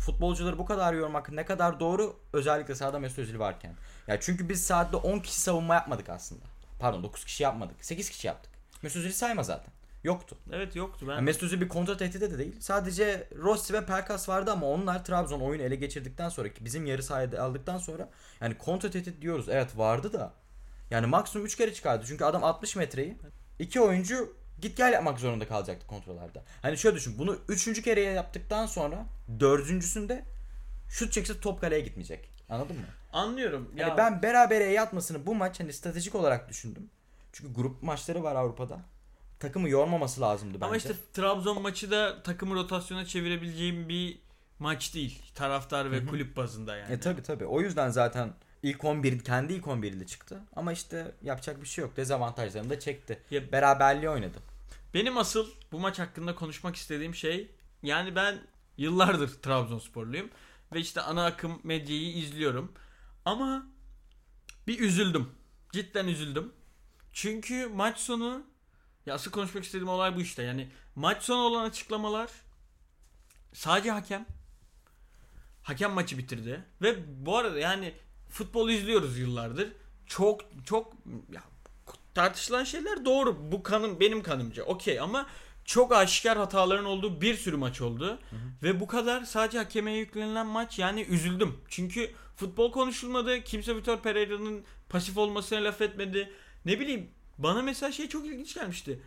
Futbolcuları 0.00 0.58
bu 0.58 0.66
kadar 0.66 0.94
yormak 0.94 1.32
ne 1.32 1.44
kadar 1.44 1.80
doğru 1.80 2.16
özellikle 2.32 2.74
sahada 2.74 2.98
Mesut 2.98 3.18
Özil 3.18 3.38
varken. 3.38 3.74
Ya 4.06 4.20
çünkü 4.20 4.48
biz 4.48 4.64
sahada 4.64 4.96
10 4.96 5.18
kişi 5.18 5.40
savunma 5.40 5.74
yapmadık 5.74 6.08
aslında. 6.08 6.44
Pardon 6.78 7.02
9 7.02 7.24
kişi 7.24 7.42
yapmadık. 7.42 7.84
8 7.84 8.10
kişi 8.10 8.26
yaptık. 8.26 8.52
Mesut 8.82 8.98
Özil'i 8.98 9.12
sayma 9.12 9.42
zaten. 9.42 9.72
Yoktu. 10.04 10.36
Evet 10.52 10.76
yoktu 10.76 11.06
ben. 11.08 11.12
Yani 11.12 11.24
Mesut 11.24 11.42
Özil 11.42 11.60
bir 11.60 11.68
kontra 11.68 11.96
tehdidi 11.96 12.30
de 12.30 12.38
değil. 12.38 12.56
Sadece 12.60 13.28
Rossi 13.36 13.74
ve 13.74 13.86
Pelkas 13.86 14.28
vardı 14.28 14.52
ama 14.52 14.66
onlar 14.66 15.04
Trabzon 15.04 15.40
oyunu 15.40 15.62
ele 15.62 15.76
geçirdikten 15.76 16.28
sonra 16.28 16.48
ki 16.48 16.64
bizim 16.64 16.86
yarı 16.86 17.02
sahada 17.02 17.42
aldıktan 17.42 17.78
sonra 17.78 18.08
yani 18.40 18.58
kontra 18.58 18.90
tehdit 18.90 19.22
diyoruz. 19.22 19.48
Evet 19.48 19.78
vardı 19.78 20.12
da 20.12 20.32
yani 20.90 21.06
maksimum 21.06 21.46
3 21.46 21.56
kere 21.56 21.74
çıkardı. 21.74 22.04
Çünkü 22.08 22.24
adam 22.24 22.44
60 22.44 22.76
metreyi 22.76 23.16
iki 23.58 23.80
oyuncu 23.80 24.36
git 24.60 24.76
gel 24.76 24.92
yapmak 24.92 25.18
zorunda 25.18 25.48
kalacaktı 25.48 25.86
kontrollerde. 25.86 26.42
Hani 26.62 26.78
şöyle 26.78 26.96
düşün. 26.96 27.18
Bunu 27.18 27.38
3. 27.48 27.82
kereye 27.82 28.12
yaptıktan 28.12 28.66
sonra 28.66 29.06
dördüncüsünde 29.40 30.24
şut 30.88 31.12
çekse 31.12 31.40
top 31.40 31.60
kaleye 31.60 31.80
gitmeyecek. 31.80 32.30
Anladın 32.48 32.76
mı? 32.76 32.86
Anlıyorum. 33.16 33.70
Yani 33.76 33.96
ben 33.96 34.22
berabere 34.22 34.64
yatmasını 34.64 35.26
bu 35.26 35.34
maç 35.34 35.60
hani 35.60 35.72
stratejik 35.72 36.14
olarak 36.14 36.48
düşündüm. 36.48 36.90
Çünkü 37.32 37.54
grup 37.54 37.82
maçları 37.82 38.22
var 38.22 38.36
Avrupa'da. 38.36 38.80
Takımı 39.40 39.68
yormaması 39.68 40.20
lazımdı 40.20 40.54
bence. 40.54 40.64
Ama 40.66 40.76
işte 40.76 40.94
Trabzon 41.12 41.62
maçı 41.62 41.90
da 41.90 42.22
takımı 42.22 42.54
rotasyona 42.54 43.04
çevirebileceğim 43.04 43.88
bir 43.88 44.18
maç 44.58 44.94
değil. 44.94 45.22
Taraftar 45.34 45.90
ve 45.90 46.06
kulüp 46.06 46.36
bazında 46.36 46.76
yani. 46.76 46.92
E 46.92 47.00
tabi 47.00 47.22
tabi. 47.22 47.46
O 47.46 47.60
yüzden 47.60 47.90
zaten 47.90 48.32
ilk 48.62 48.84
11 48.84 49.24
kendi 49.24 49.52
ilk 49.52 49.66
11 49.68 49.92
ile 49.92 50.06
çıktı. 50.06 50.40
Ama 50.56 50.72
işte 50.72 51.12
yapacak 51.22 51.60
bir 51.62 51.66
şey 51.66 51.82
yok. 51.82 51.96
Dezavantajlarını 51.96 52.70
da 52.70 52.80
çekti. 52.80 53.18
Ya- 53.30 53.52
Beraberliği 53.52 54.10
oynadı. 54.10 54.38
Benim 54.94 55.18
asıl 55.18 55.46
bu 55.72 55.78
maç 55.80 55.98
hakkında 55.98 56.34
konuşmak 56.34 56.76
istediğim 56.76 57.14
şey 57.14 57.50
yani 57.82 58.16
ben 58.16 58.38
yıllardır 58.76 59.28
Trabzonsporluyum 59.28 60.30
ve 60.74 60.80
işte 60.80 61.00
ana 61.00 61.26
akım 61.26 61.60
medyayı 61.64 62.12
izliyorum. 62.16 62.72
Ama 63.26 63.66
bir 64.66 64.80
üzüldüm. 64.80 65.30
Cidden 65.72 66.06
üzüldüm. 66.06 66.52
Çünkü 67.12 67.66
maç 67.66 67.98
sonu 67.98 68.42
ya 69.06 69.14
asıl 69.14 69.30
konuşmak 69.30 69.64
istediğim 69.64 69.88
olay 69.88 70.16
bu 70.16 70.20
işte. 70.20 70.42
Yani 70.42 70.70
maç 70.94 71.22
sonu 71.22 71.40
olan 71.40 71.64
açıklamalar 71.64 72.30
sadece 73.52 73.90
hakem 73.90 74.26
hakem 75.62 75.92
maçı 75.92 76.18
bitirdi 76.18 76.64
ve 76.82 76.96
bu 77.26 77.36
arada 77.36 77.58
yani 77.58 77.94
futbol 78.30 78.70
izliyoruz 78.70 79.18
yıllardır. 79.18 79.72
Çok 80.06 80.40
çok 80.64 80.92
ya 81.32 81.42
tartışılan 82.14 82.64
şeyler 82.64 83.04
doğru. 83.04 83.52
Bu 83.52 83.62
kanım 83.62 84.00
benim 84.00 84.22
kanımca. 84.22 84.64
Okey 84.64 85.00
ama 85.00 85.26
çok 85.66 85.92
aşikar 85.92 86.38
hataların 86.38 86.84
olduğu 86.84 87.20
bir 87.20 87.34
sürü 87.34 87.56
maç 87.56 87.80
oldu. 87.80 88.18
Ve 88.62 88.80
bu 88.80 88.86
kadar 88.86 89.22
sadece 89.24 89.58
hakeme 89.58 89.92
yüklenilen 89.92 90.46
maç 90.46 90.78
yani 90.78 91.02
üzüldüm. 91.02 91.58
Çünkü 91.68 92.10
futbol 92.36 92.72
konuşulmadı. 92.72 93.44
Kimse 93.44 93.76
Vitor 93.76 93.98
Pereira'nın 93.98 94.64
pasif 94.88 95.18
olmasına 95.18 95.64
laf 95.64 95.80
etmedi. 95.80 96.32
Ne 96.64 96.80
bileyim 96.80 97.10
bana 97.38 97.62
mesela 97.62 97.92
şey 97.92 98.08
çok 98.08 98.26
ilginç 98.26 98.54
gelmişti. 98.54 99.00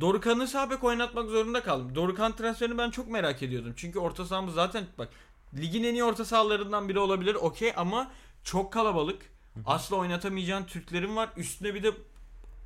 Dorukan'ı 0.00 0.48
sağ 0.48 0.70
bek 0.70 0.84
oynatmak 0.84 1.30
zorunda 1.30 1.62
kaldım. 1.62 1.94
Dorukan 1.94 2.36
transferini 2.36 2.78
ben 2.78 2.90
çok 2.90 3.08
merak 3.08 3.42
ediyordum. 3.42 3.72
Çünkü 3.76 3.98
orta 3.98 4.24
sahamız 4.24 4.54
zaten 4.54 4.84
bak 4.98 5.08
ligin 5.54 5.84
en 5.84 5.94
iyi 5.94 6.04
orta 6.04 6.24
sahalarından 6.24 6.88
biri 6.88 6.98
olabilir 6.98 7.34
okey 7.34 7.72
ama 7.76 8.10
çok 8.44 8.72
kalabalık. 8.72 9.32
Asla 9.66 9.96
oynatamayacağın 9.96 10.64
Türklerin 10.64 11.16
var. 11.16 11.30
Üstüne 11.36 11.74
bir 11.74 11.82
de 11.82 11.92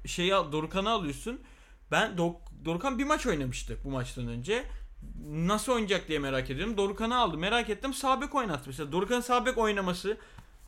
şeyi 0.07 0.31
Dorukan'ı 0.31 0.91
alıyorsun. 0.91 1.41
Ben 1.91 2.17
dok- 2.17 2.41
Dorukan 2.67 2.99
bir 2.99 3.05
maç 3.05 3.27
oynamıştı 3.27 3.79
bu 3.85 3.91
maçtan 3.91 4.29
önce. 4.29 4.65
Nasıl 5.29 5.73
oynayacak 5.73 6.09
diye 6.09 6.19
merak 6.19 6.51
ediyorum. 6.51 6.77
Dorukan'ı 6.77 7.17
aldı. 7.17 7.39
Merak 7.39 7.71
ettim. 7.71 7.95
Sağ 7.95 8.21
bek 8.21 8.35
oynattı. 8.35 8.63
Mesela 8.67 8.93
Dorukan'ın 8.93 9.21
sağ 9.21 9.47
bek 9.47 9.59
oynaması 9.59 10.17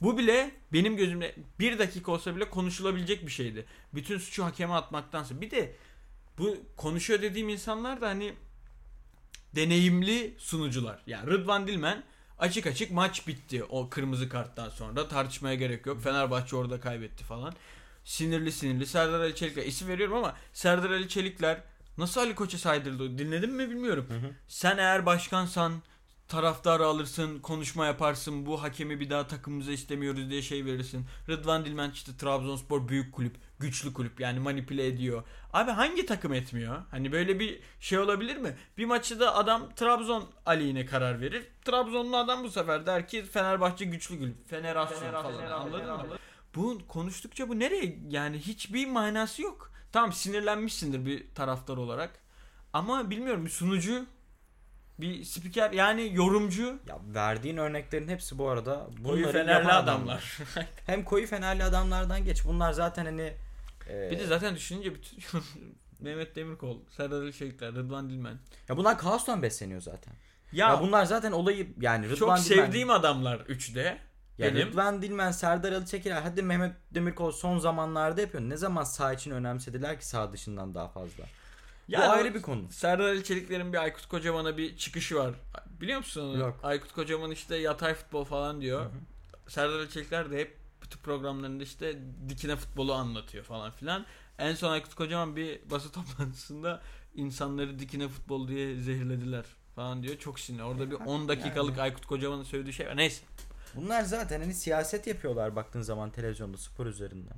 bu 0.00 0.18
bile 0.18 0.50
benim 0.72 0.96
gözümde 0.96 1.34
bir 1.58 1.78
dakika 1.78 2.12
olsa 2.12 2.36
bile 2.36 2.50
konuşulabilecek 2.50 3.26
bir 3.26 3.30
şeydi. 3.30 3.66
Bütün 3.94 4.18
suçu 4.18 4.44
hakeme 4.44 4.74
atmaktansa. 4.74 5.40
Bir 5.40 5.50
de 5.50 5.74
bu 6.38 6.56
konuşuyor 6.76 7.22
dediğim 7.22 7.48
insanlar 7.48 8.00
da 8.00 8.08
hani 8.08 8.34
deneyimli 9.56 10.34
sunucular. 10.38 11.02
Yani 11.06 11.30
Rıdvan 11.30 11.66
Dilmen 11.66 12.04
açık 12.38 12.66
açık 12.66 12.90
maç 12.90 13.26
bitti 13.26 13.64
o 13.64 13.88
kırmızı 13.88 14.28
karttan 14.28 14.68
sonra. 14.68 15.08
Tartışmaya 15.08 15.54
gerek 15.54 15.86
yok. 15.86 16.02
Fenerbahçe 16.02 16.56
orada 16.56 16.80
kaybetti 16.80 17.24
falan. 17.24 17.54
Sinirli 18.04 18.52
sinirli. 18.52 18.86
Serdar 18.86 19.20
Ali 19.20 19.34
Çelikler 19.34 19.66
isim 19.66 19.88
veriyorum 19.88 20.16
ama 20.16 20.36
Serdar 20.52 20.90
Ali 20.90 21.08
Çelikler 21.08 21.62
nasıl 21.98 22.20
Ali 22.20 22.34
Koç'a 22.34 22.58
saydırdı 22.58 23.18
dinledin 23.18 23.50
mi 23.50 23.70
bilmiyorum. 23.70 24.06
Sen 24.48 24.78
eğer 24.78 25.06
başkansan 25.06 25.72
taraftarı 26.28 26.86
alırsın, 26.86 27.38
konuşma 27.38 27.86
yaparsın, 27.86 28.46
bu 28.46 28.62
hakemi 28.62 29.00
bir 29.00 29.10
daha 29.10 29.26
takımımıza 29.26 29.72
istemiyoruz 29.72 30.30
diye 30.30 30.42
şey 30.42 30.64
verirsin. 30.64 31.06
Rıdvan 31.28 31.64
Dilmen 31.64 31.90
işte 31.90 32.12
Trabzonspor 32.18 32.88
büyük 32.88 33.12
kulüp, 33.12 33.36
güçlü 33.58 33.92
kulüp 33.92 34.20
yani 34.20 34.40
manipüle 34.40 34.86
ediyor. 34.86 35.22
Abi 35.52 35.70
hangi 35.70 36.06
takım 36.06 36.32
etmiyor? 36.32 36.82
Hani 36.90 37.12
böyle 37.12 37.40
bir 37.40 37.60
şey 37.80 37.98
olabilir 37.98 38.36
mi? 38.36 38.56
Bir 38.78 38.84
maçı 38.84 39.20
da 39.20 39.34
adam 39.34 39.68
Trabzon 39.76 40.24
aleyhine 40.46 40.86
karar 40.86 41.20
verir. 41.20 41.46
Trabzonlu 41.64 42.16
adam 42.16 42.44
bu 42.44 42.50
sefer 42.50 42.86
der 42.86 43.08
ki 43.08 43.22
Fenerbahçe 43.22 43.84
güçlü 43.84 44.18
kulüp, 44.18 44.48
Fenerasyon 44.48 45.12
falan 45.22 45.50
anladın 45.50 45.86
mı? 45.86 46.16
Bu 46.54 46.78
konuştukça 46.88 47.48
bu 47.48 47.58
nereye 47.58 47.98
yani 48.10 48.38
hiçbir 48.38 48.86
manası 48.86 49.42
yok. 49.42 49.72
Tamam 49.92 50.12
sinirlenmişsindir 50.12 51.06
bir 51.06 51.34
taraftar 51.34 51.76
olarak. 51.76 52.10
Ama 52.72 53.10
bilmiyorum 53.10 53.44
bir 53.44 53.50
sunucu 53.50 54.06
bir 54.98 55.24
spiker 55.24 55.70
yani 55.72 56.10
yorumcu 56.14 56.78
Ya 56.88 56.98
verdiğin 57.14 57.56
örneklerin 57.56 58.08
hepsi 58.08 58.38
bu 58.38 58.48
arada 58.48 58.86
Koyu 59.04 59.32
fenerli 59.32 59.50
yapan 59.50 59.82
adamlar. 59.82 60.38
Hem 60.86 61.04
koyu 61.04 61.26
fenerli 61.26 61.64
adamlardan 61.64 62.24
geç. 62.24 62.44
Bunlar 62.44 62.72
zaten 62.72 63.04
hani 63.04 63.32
e, 63.90 64.10
bir 64.10 64.18
de 64.18 64.26
zaten 64.26 64.54
düşününce 64.54 64.94
bütün 64.94 65.18
Mehmet 66.00 66.36
Demirkol, 66.36 66.78
Serdar 66.96 67.22
Ali 67.22 67.32
Çelikler, 67.32 67.74
Rıdvan 67.74 68.10
Dilmen. 68.10 68.38
ya 68.68 68.76
bunlar 68.76 68.98
kaostan 68.98 69.42
besleniyor 69.42 69.80
zaten. 69.80 70.14
Ya, 70.52 70.68
Ya, 70.68 70.80
bunlar 70.80 71.04
zaten 71.04 71.32
olayı 71.32 71.68
yani 71.80 72.06
Rıdvan 72.06 72.16
çok 72.16 72.28
Dilmen, 72.28 72.64
sevdiğim 72.64 72.90
adamlar 72.90 73.40
üçde. 73.40 73.98
Ya 74.38 74.54
benim. 74.54 74.68
Rıdvan 74.68 75.02
Dilmen, 75.02 75.30
Serdar 75.30 75.72
Ali 75.72 75.86
Çekiler 75.86 76.22
hadi 76.22 76.42
Mehmet 76.42 76.72
Demirkol 76.90 77.32
son 77.32 77.58
zamanlarda 77.58 78.20
yapıyor. 78.20 78.42
Ne 78.44 78.56
zaman 78.56 78.84
sağ 78.84 79.12
için 79.12 79.30
önemsediler 79.30 80.00
ki 80.00 80.06
sağ 80.06 80.32
dışından 80.32 80.74
daha 80.74 80.88
fazla. 80.88 81.24
Ya 81.88 82.00
Bu 82.00 82.12
ayrı 82.12 82.34
bir 82.34 82.42
konu. 82.42 82.62
Serdar 82.70 83.04
Ali 83.04 83.24
Çelikler'in 83.24 83.72
bir 83.72 83.78
Aykut 83.78 84.06
Kocaman'a 84.06 84.56
bir 84.56 84.76
çıkışı 84.76 85.16
var. 85.16 85.34
Biliyor 85.80 85.98
musun? 85.98 86.38
Yok. 86.38 86.60
Aykut 86.62 86.92
Kocaman 86.92 87.30
işte 87.30 87.56
yatay 87.56 87.94
futbol 87.94 88.24
falan 88.24 88.60
diyor. 88.60 88.86
Serdar 89.48 89.78
Ali 89.78 89.90
Çelikler 89.90 90.30
de 90.30 90.38
hep 90.38 90.56
bütün 90.82 91.00
programlarında 91.00 91.62
işte 91.62 91.98
dikine 92.28 92.56
futbolu 92.56 92.94
anlatıyor 92.94 93.44
falan 93.44 93.70
filan. 93.70 94.06
En 94.38 94.54
son 94.54 94.70
Aykut 94.70 94.94
Kocaman 94.94 95.36
bir 95.36 95.70
basın 95.70 95.90
toplantısında 95.92 96.80
insanları 97.14 97.78
dikine 97.78 98.08
futbol 98.08 98.48
diye 98.48 98.76
zehirlediler 98.76 99.44
falan 99.74 100.02
diyor. 100.02 100.16
Çok 100.18 100.40
sinir. 100.40 100.62
Orada 100.62 100.90
bir 100.90 100.96
10 100.96 101.28
dakikalık 101.28 101.78
Aykut 101.78 102.06
Kocaman'ın 102.06 102.42
söylediği 102.44 102.72
şey 102.72 102.86
var. 102.86 102.96
Neyse. 102.96 103.24
Bunlar 103.74 104.02
zaten 104.02 104.40
hani 104.40 104.54
siyaset 104.54 105.06
yapıyorlar 105.06 105.56
baktığın 105.56 105.82
zaman 105.82 106.10
televizyonda 106.10 106.56
spor 106.58 106.86
üzerinden. 106.86 107.36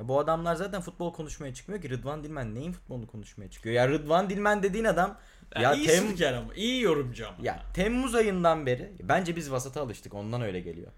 Ya 0.00 0.08
bu 0.08 0.18
adamlar 0.18 0.54
zaten 0.54 0.80
futbol 0.80 1.12
konuşmaya 1.12 1.54
çıkmıyor 1.54 1.82
ki 1.82 1.90
Rıdvan 1.90 2.24
Dilmen 2.24 2.54
neyin 2.54 2.72
futbolunu 2.72 3.06
konuşmaya 3.06 3.50
çıkıyor? 3.50 3.74
Ya 3.74 3.88
Rıdvan 3.88 4.30
Dilmen 4.30 4.62
dediğin 4.62 4.84
adam 4.84 5.18
Ya 5.56 5.62
ya 5.62 5.74
iyi 5.74 5.86
Tem 5.86 6.04
spiker 6.08 6.32
ama. 6.32 6.54
iyi 6.54 6.82
yorumcu 6.82 7.28
ama. 7.28 7.36
ya 7.42 7.62
Temmuz 7.74 8.14
ayından 8.14 8.66
beri 8.66 8.92
bence 9.02 9.36
biz 9.36 9.50
vasata 9.52 9.80
alıştık 9.80 10.14
ondan 10.14 10.42
öyle 10.42 10.60
geliyor. 10.60 10.92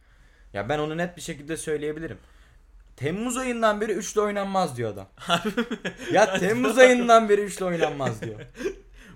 Ya 0.52 0.68
ben 0.68 0.78
onu 0.78 0.96
net 0.96 1.16
bir 1.16 1.22
şekilde 1.22 1.56
söyleyebilirim. 1.56 2.18
Temmuz 2.96 3.37
ayından 3.37 3.80
beri 3.80 3.92
üçlü 3.92 4.20
oynanmaz 4.20 4.76
diyor 4.76 4.92
adam. 4.92 5.08
ya 6.12 6.34
Temmuz 6.38 6.78
ayından 6.78 7.28
beri 7.28 7.40
üçlü 7.40 7.64
oynanmaz 7.64 8.22
diyor. 8.22 8.40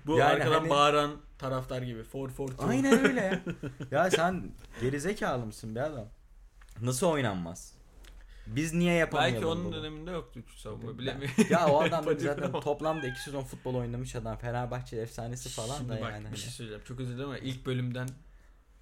Bu 0.05 0.17
Yani 0.17 0.29
arkadan 0.33 0.51
hani- 0.59 0.69
bağıran 0.69 1.11
taraftar 1.37 1.81
gibi. 1.81 1.99
4-4-2. 2.13 2.51
Aynen 2.67 3.05
öyle 3.05 3.41
ya. 3.91 4.11
Sen 4.11 4.51
gerizekalı 4.81 5.45
mısın 5.45 5.75
be 5.75 5.81
adam? 5.81 6.07
Nasıl 6.81 7.07
oynanmaz? 7.07 7.73
Biz 8.47 8.73
niye 8.73 8.93
yapamayalım 8.93 9.33
Belki 9.35 9.45
onun 9.45 9.65
bunu? 9.65 9.75
döneminde 9.75 10.11
yoktu 10.11 10.39
3 10.39 10.57
savunma 10.59 10.97
bilemiyorum. 10.99 11.35
ya 11.49 11.67
o 11.67 11.81
adam 11.83 12.05
da 12.05 12.15
zaten 12.15 12.51
toplamda 12.51 13.07
iki 13.07 13.21
sezon 13.21 13.43
futbol 13.43 13.75
oynamış 13.75 14.15
adam. 14.15 14.37
Fenerbahçe 14.37 14.97
efsanesi 14.97 15.49
falan 15.49 15.77
Şimdi 15.77 15.89
da 15.89 16.01
bak 16.01 16.11
yani. 16.11 16.19
bir 16.23 16.25
hani. 16.25 16.37
şey 16.37 16.51
söyleyeceğim. 16.51 16.83
Çok 16.87 16.99
özür 16.99 17.13
dilerim 17.13 17.29
ama 17.29 17.37
ilk 17.37 17.65
bölümden 17.65 18.07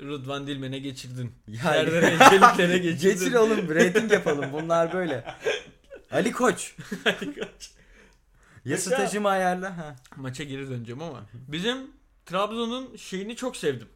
Rıdvan 0.01 0.47
Dilmen'e 0.47 0.79
geçirdin. 0.79 1.31
Ya 1.47 1.61
Serdar 1.63 2.03
Eceliklere 2.03 2.77
geçirdin. 2.91 3.09
Geçir 3.19 3.33
oğlum 3.33 3.69
rating 3.75 4.11
yapalım 4.11 4.45
bunlar 4.53 4.93
böyle. 4.93 5.33
Ali 6.11 6.31
Koç. 6.31 6.75
Ya 7.05 7.45
Mesela- 8.65 8.97
stajımı 8.97 9.29
ayarla. 9.29 9.77
Ha. 9.77 9.95
Maça 10.15 10.43
geri 10.43 10.69
döneceğim 10.69 11.01
ama 11.01 11.21
bizim 11.33 11.77
Trabzon'un 12.25 12.95
şeyini 12.95 13.35
çok 13.35 13.57
sevdim. 13.57 13.89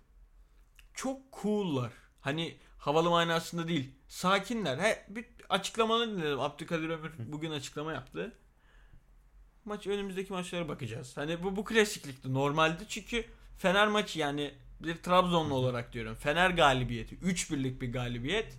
Çok 0.93 1.21
cool'lar. 1.41 1.91
Hani 2.21 2.57
havalı 2.77 3.09
manasında 3.09 3.67
değil. 3.67 3.91
Sakinler. 4.07 4.77
He, 4.77 5.05
bir 5.09 5.25
açıklamalarını 5.49 6.17
dinledim. 6.17 6.39
Abdülkadir 6.39 6.89
Ömür 6.89 7.11
bugün 7.19 7.51
açıklama 7.51 7.93
yaptı. 7.93 8.35
Maç 9.65 9.87
önümüzdeki 9.87 10.33
maçlara 10.33 10.67
bakacağız. 10.67 11.17
Hani 11.17 11.43
bu 11.43 11.55
bu 11.55 11.65
klasiklikti. 11.65 12.33
Normaldi 12.33 12.83
çünkü 12.89 13.25
Fener 13.57 13.87
maçı 13.87 14.19
yani 14.19 14.53
bir 14.79 14.95
Trabzonlu 14.95 15.53
olarak 15.53 15.93
diyorum. 15.93 16.15
Fener 16.15 16.49
galibiyeti. 16.49 17.15
3 17.15 17.51
birlik 17.51 17.81
bir 17.81 17.93
galibiyet. 17.93 18.57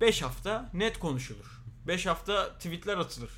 5 0.00 0.22
hafta 0.22 0.70
net 0.74 0.98
konuşulur. 0.98 1.62
5 1.86 2.06
hafta 2.06 2.54
tweetler 2.54 2.98
atılır. 2.98 3.30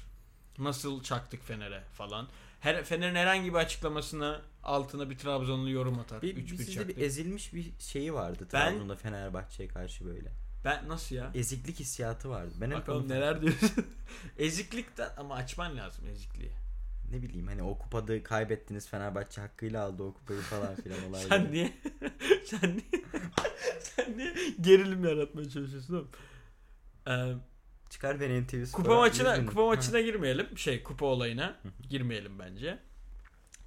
Nasıl 0.59 1.03
çaktık 1.03 1.45
Fener'e 1.45 1.85
falan. 1.93 2.29
Her, 2.61 2.85
Fener'in 2.85 3.15
herhangi 3.15 3.53
bir 3.55 3.59
açıklamasına 3.59 4.43
altına 4.67 5.11
bir 5.11 5.19
Trabzonlu 5.19 5.71
yorum 5.71 5.99
atar. 5.99 6.23
Bir, 6.23 6.37
3-1 6.37 6.37
bir 6.53 6.57
sizde 6.65 6.89
bir 6.89 6.97
ezilmiş 6.97 7.55
bir 7.55 7.73
şeyi 7.79 8.15
vardı 8.15 8.47
Ben- 8.53 8.71
Trabzon'da 8.73 8.97
Fenerbahçe'ye 8.97 9.69
karşı 9.69 10.05
böyle. 10.05 10.33
ben 10.65 10.89
nasıl 10.89 11.15
ya? 11.17 11.31
Eziklik 11.35 11.81
hissiyatı 11.81 12.31
vardı. 12.31 12.53
Ben 12.61 12.71
Bakalım 12.71 13.09
neler 13.09 13.43
diyorsun. 13.43 13.71
Eziklikten 14.39 15.09
ama 15.17 15.35
açman 15.35 15.77
lazım 15.77 16.05
ezikliği. 16.09 16.51
ne 17.11 17.23
bileyim 17.23 17.47
hani 17.47 17.63
o 17.63 17.79
kupada 17.79 18.23
kaybettiniz 18.23 18.89
Fenerbahçe 18.89 19.41
hakkıyla 19.41 19.85
aldı 19.85 20.03
o 20.03 20.15
kupayı 20.15 20.41
falan 20.41 20.75
filan 20.75 20.99
olayları. 21.11 21.29
Sen 21.43 21.53
niye 21.53 21.73
sen 22.45 22.71
niye 22.77 23.05
sen 23.81 24.19
niye 24.19 24.35
gerilim 24.61 25.05
yaratmaya 25.05 25.49
çalışıyorsun 25.51 25.95
oğlum? 25.95 26.09
Ee, 27.09 27.33
Çıkar 27.91 28.21
beni 28.21 28.47
TV 28.47 28.73
kupa 28.73 28.95
maçına 28.97 29.35
100 29.35 29.43
bin. 29.43 29.47
kupa 29.47 29.67
maçına 29.67 30.01
girmeyelim. 30.01 30.59
Şey 30.59 30.83
kupa 30.83 31.07
olayına 31.07 31.57
girmeyelim 31.91 32.39
bence. 32.39 32.79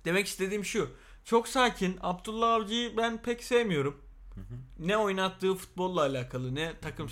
Demek 0.05 0.27
istediğim 0.27 0.65
şu. 0.65 0.89
Çok 1.25 1.47
sakin. 1.47 1.97
Abdullah 2.01 2.53
Avcı'yı 2.53 2.97
ben 2.97 3.21
pek 3.21 3.43
sevmiyorum. 3.43 4.01
Ne 4.79 4.97
oynattığı 4.97 5.55
futbolla 5.55 6.01
alakalı 6.01 6.55
ne 6.55 6.79
takım 6.81 7.09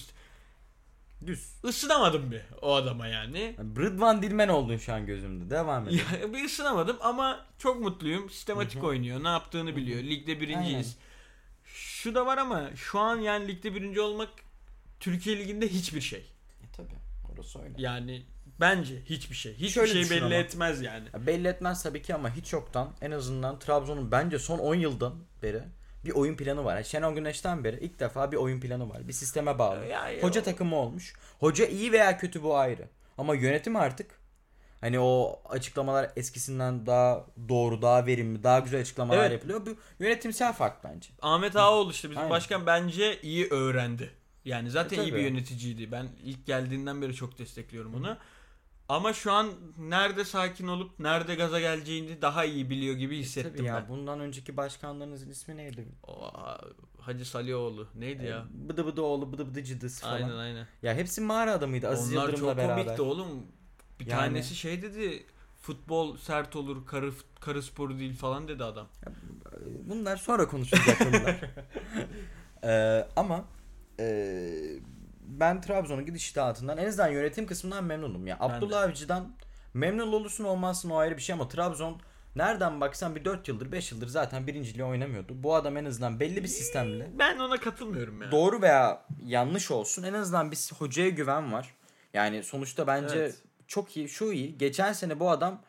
Düz. 1.25 1.53
ısınamadım 1.63 2.31
bir 2.31 2.41
o 2.61 2.73
adama 2.73 3.07
yani. 3.07 3.55
Rıdvan 3.77 4.21
Dilmen 4.21 4.47
oldun 4.47 4.77
şu 4.77 4.93
an 4.93 5.05
gözümde. 5.05 5.49
Devam 5.49 5.87
et. 5.89 5.93
Ya, 5.93 6.33
bir 6.33 6.45
ısınamadım 6.45 6.97
ama 7.01 7.45
çok 7.57 7.81
mutluyum. 7.81 8.29
Sistematik 8.29 8.83
oynuyor. 8.83 9.23
Ne 9.23 9.27
yaptığını 9.27 9.75
biliyor. 9.75 10.03
Ligde 10.03 10.41
birinciyiz. 10.41 10.97
Şu 11.65 12.15
da 12.15 12.25
var 12.25 12.37
ama 12.37 12.75
şu 12.75 12.99
an 12.99 13.17
yani 13.17 13.47
ligde 13.47 13.75
birinci 13.75 14.01
olmak 14.01 14.29
Türkiye 14.99 15.37
liginde 15.37 15.67
hiçbir 15.67 16.01
şey. 16.01 16.33
E 16.63 16.75
tabi 16.75 16.93
orası 17.33 17.61
öyle. 17.61 17.73
Yani 17.77 18.25
bence 18.59 19.01
hiçbir 19.05 19.35
şey. 19.35 19.53
Hiçbir 19.53 19.69
Şöyle 19.69 20.03
şey 20.05 20.09
belli 20.17 20.25
ama. 20.25 20.35
etmez 20.35 20.81
yani. 20.81 21.07
Ya 21.13 21.27
belli 21.27 21.47
etmez 21.47 21.83
tabii 21.83 22.01
ki 22.01 22.15
ama 22.15 22.35
hiç 22.35 22.53
yoktan 22.53 22.89
en 23.01 23.11
azından 23.11 23.59
Trabzon'un 23.59 24.11
bence 24.11 24.39
son 24.39 24.59
10 24.59 24.75
yıldan 24.75 25.15
beri 25.43 25.61
bir 26.05 26.11
oyun 26.11 26.35
planı 26.35 26.63
var. 26.65 26.75
Yani 26.75 26.85
Şenol 26.85 27.15
Güneş'ten 27.15 27.63
beri 27.63 27.79
ilk 27.79 27.99
defa 27.99 28.31
bir 28.31 28.37
oyun 28.37 28.59
planı 28.59 28.89
var. 28.89 29.07
Bir 29.07 29.13
sisteme 29.13 29.59
bağlı. 29.59 29.85
Ya, 29.85 30.09
ya, 30.09 30.23
Hoca 30.23 30.41
o- 30.41 30.43
takımı 30.43 30.75
olmuş. 30.75 31.13
Hoca 31.39 31.65
iyi 31.65 31.91
veya 31.91 32.17
kötü 32.17 32.43
bu 32.43 32.57
ayrı. 32.57 32.87
Ama 33.17 33.35
yönetim 33.35 33.75
artık 33.75 34.19
hani 34.81 34.99
o 34.99 35.41
açıklamalar 35.49 36.11
eskisinden 36.15 36.85
daha 36.85 37.25
doğru, 37.49 37.81
daha 37.81 38.05
verimli, 38.05 38.43
daha 38.43 38.59
güzel 38.59 38.81
açıklamalar 38.81 39.19
Evet. 39.21 39.31
yapılıyor. 39.31 39.65
Bu 39.65 40.03
yönetimsel 40.03 40.53
fark 40.53 40.83
bence. 40.83 41.09
Ahmet 41.21 41.55
Ağaoğlu 41.55 41.91
işte 41.91 42.07
bizim 42.09 42.19
Aynen. 42.19 42.29
başkan 42.31 42.65
bence 42.65 43.21
iyi 43.21 43.47
öğrendi. 43.49 44.09
Yani 44.45 44.69
zaten 44.71 44.99
E, 44.99 45.03
iyi 45.03 45.13
bir 45.15 45.19
yöneticiydi. 45.19 45.91
Ben 45.91 46.07
ilk 46.23 46.45
geldiğinden 46.45 47.01
beri 47.01 47.13
çok 47.15 47.37
destekliyorum 47.39 47.95
onu. 47.95 48.17
Ama 48.89 49.13
şu 49.13 49.31
an 49.31 49.51
nerede 49.77 50.25
sakin 50.25 50.67
olup 50.67 50.99
nerede 50.99 51.35
gaza 51.35 51.59
geleceğini 51.59 52.21
daha 52.21 52.45
iyi 52.45 52.69
biliyor 52.69 52.95
gibi 52.95 53.17
hissettim 53.19 53.53
Tabii 53.57 53.67
ya 53.67 53.75
ben. 53.75 53.89
bundan 53.89 54.19
önceki 54.19 54.57
başkanlarınızın 54.57 55.29
ismi 55.29 55.57
neydi? 55.57 55.87
O, 56.07 56.31
Hacı 56.99 57.25
Salioğlu 57.25 57.87
neydi 57.95 58.25
ya? 58.25 58.45
Bıdı 58.69 58.85
bıdı 58.85 59.01
oğlu 59.01 59.31
bıdı 59.31 59.47
bıdı 59.47 59.63
cıdıs 59.63 60.01
falan. 60.01 60.13
Aynen 60.13 60.35
aynen. 60.37 60.67
Ya 60.83 60.93
hepsi 60.95 61.21
mağara 61.21 61.51
adamıydı 61.53 61.87
Aziz 61.87 62.13
Onlar 62.17 62.21
Yıldırım'la 62.27 62.49
çok 62.49 62.57
beraber. 62.57 62.83
komikti 62.83 63.01
oğlum. 63.01 63.27
Bir 63.99 64.05
Yani- 64.07 64.19
tanesi 64.19 64.55
şey 64.55 64.81
dedi. 64.81 65.25
Futbol 65.61 66.17
sert 66.17 66.55
olur, 66.55 66.85
karı 66.85 67.11
karı 67.39 67.63
sporu 67.63 67.99
değil 67.99 68.15
falan 68.15 68.47
dedi 68.47 68.63
adam. 68.63 68.87
Bunlar 69.85 70.17
sonra 70.17 70.47
konuşulacak 70.47 70.97
konular. 70.99 71.35
Ee, 72.63 73.07
ama 73.15 73.45
e, 73.99 74.05
ben 75.27 75.61
Trabzon'un 75.61 76.05
gidiş 76.05 76.31
iddiatından 76.31 76.77
en 76.77 76.87
azından 76.87 77.07
yönetim 77.07 77.47
kısmından 77.47 77.83
memnunum. 77.83 78.27
Ya 78.27 78.37
Ben 78.41 78.45
Abdullah 78.49 78.81
Avcı'dan 78.81 79.35
memnun 79.73 80.13
olursun 80.13 80.43
olmazsın 80.43 80.89
o 80.89 80.97
ayrı 80.97 81.17
bir 81.17 81.21
şey 81.21 81.33
ama 81.33 81.47
Trabzon 81.47 82.01
nereden 82.35 82.81
baksan 82.81 83.15
bir 83.15 83.25
4 83.25 83.47
yıldır 83.47 83.71
5 83.71 83.91
yıldır 83.91 84.07
zaten 84.07 84.47
birinciliği 84.47 84.83
oynamıyordu. 84.83 85.43
Bu 85.43 85.55
adam 85.55 85.77
en 85.77 85.85
azından 85.85 86.19
belli 86.19 86.43
bir 86.43 86.47
sistemle 86.47 87.09
Ben 87.19 87.37
ona 87.39 87.57
katılmıyorum 87.59 88.21
ya. 88.21 88.31
doğru 88.31 88.61
veya 88.61 89.05
yanlış 89.25 89.71
olsun 89.71 90.03
en 90.03 90.13
azından 90.13 90.51
bir 90.51 90.57
hocaya 90.79 91.09
güven 91.09 91.53
var. 91.53 91.73
Yani 92.13 92.43
sonuçta 92.43 92.87
bence 92.87 93.17
Evet. 93.19 93.35
çok 93.67 93.97
iyi 93.97 94.09
şu 94.09 94.31
iyi. 94.31 94.57
Geçen 94.57 94.93
sene 94.93 95.19
bu 95.19 95.29
adam 95.29 95.61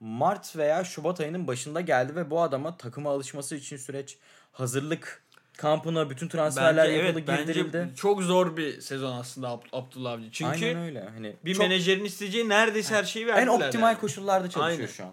Mart 0.00 0.56
veya 0.56 0.84
Şubat 0.84 1.20
ayının 1.20 1.46
başında 1.46 1.80
geldi 1.80 2.16
ve 2.16 2.30
bu 2.30 2.42
adama 2.42 2.76
takıma 2.76 3.10
alışması 3.10 3.56
için 3.56 3.76
süreç 3.76 4.18
hazırlık 4.52 5.24
kampına 5.60 6.10
bütün 6.10 6.28
transferler 6.28 6.88
Bence 6.88 6.96
yapıldı 6.96 7.24
evet, 7.28 7.28
bence 7.28 7.52
girdirildi. 7.52 7.92
çok 7.96 8.22
zor 8.22 8.56
bir 8.56 8.80
sezon 8.80 9.12
aslında 9.12 9.46
Ab- 9.48 9.68
Abdullah 9.72 10.12
Avcı. 10.12 10.30
Çünkü 10.32 10.66
Aynen 10.66 10.76
öyle. 10.76 11.00
Hani 11.14 11.36
bir 11.44 11.54
çok- 11.54 11.62
menajerin 11.68 12.04
isteyeceği 12.04 12.48
neredeyse 12.48 12.94
her 12.94 13.04
şeyi 13.04 13.22
en 13.26 13.28
verdiler. 13.28 13.66
optimal 13.66 13.88
yani. 13.88 14.00
koşullarda 14.00 14.50
çalışıyor 14.50 14.78
Aynen. 14.78 14.92
şu 14.92 15.04
an. 15.04 15.12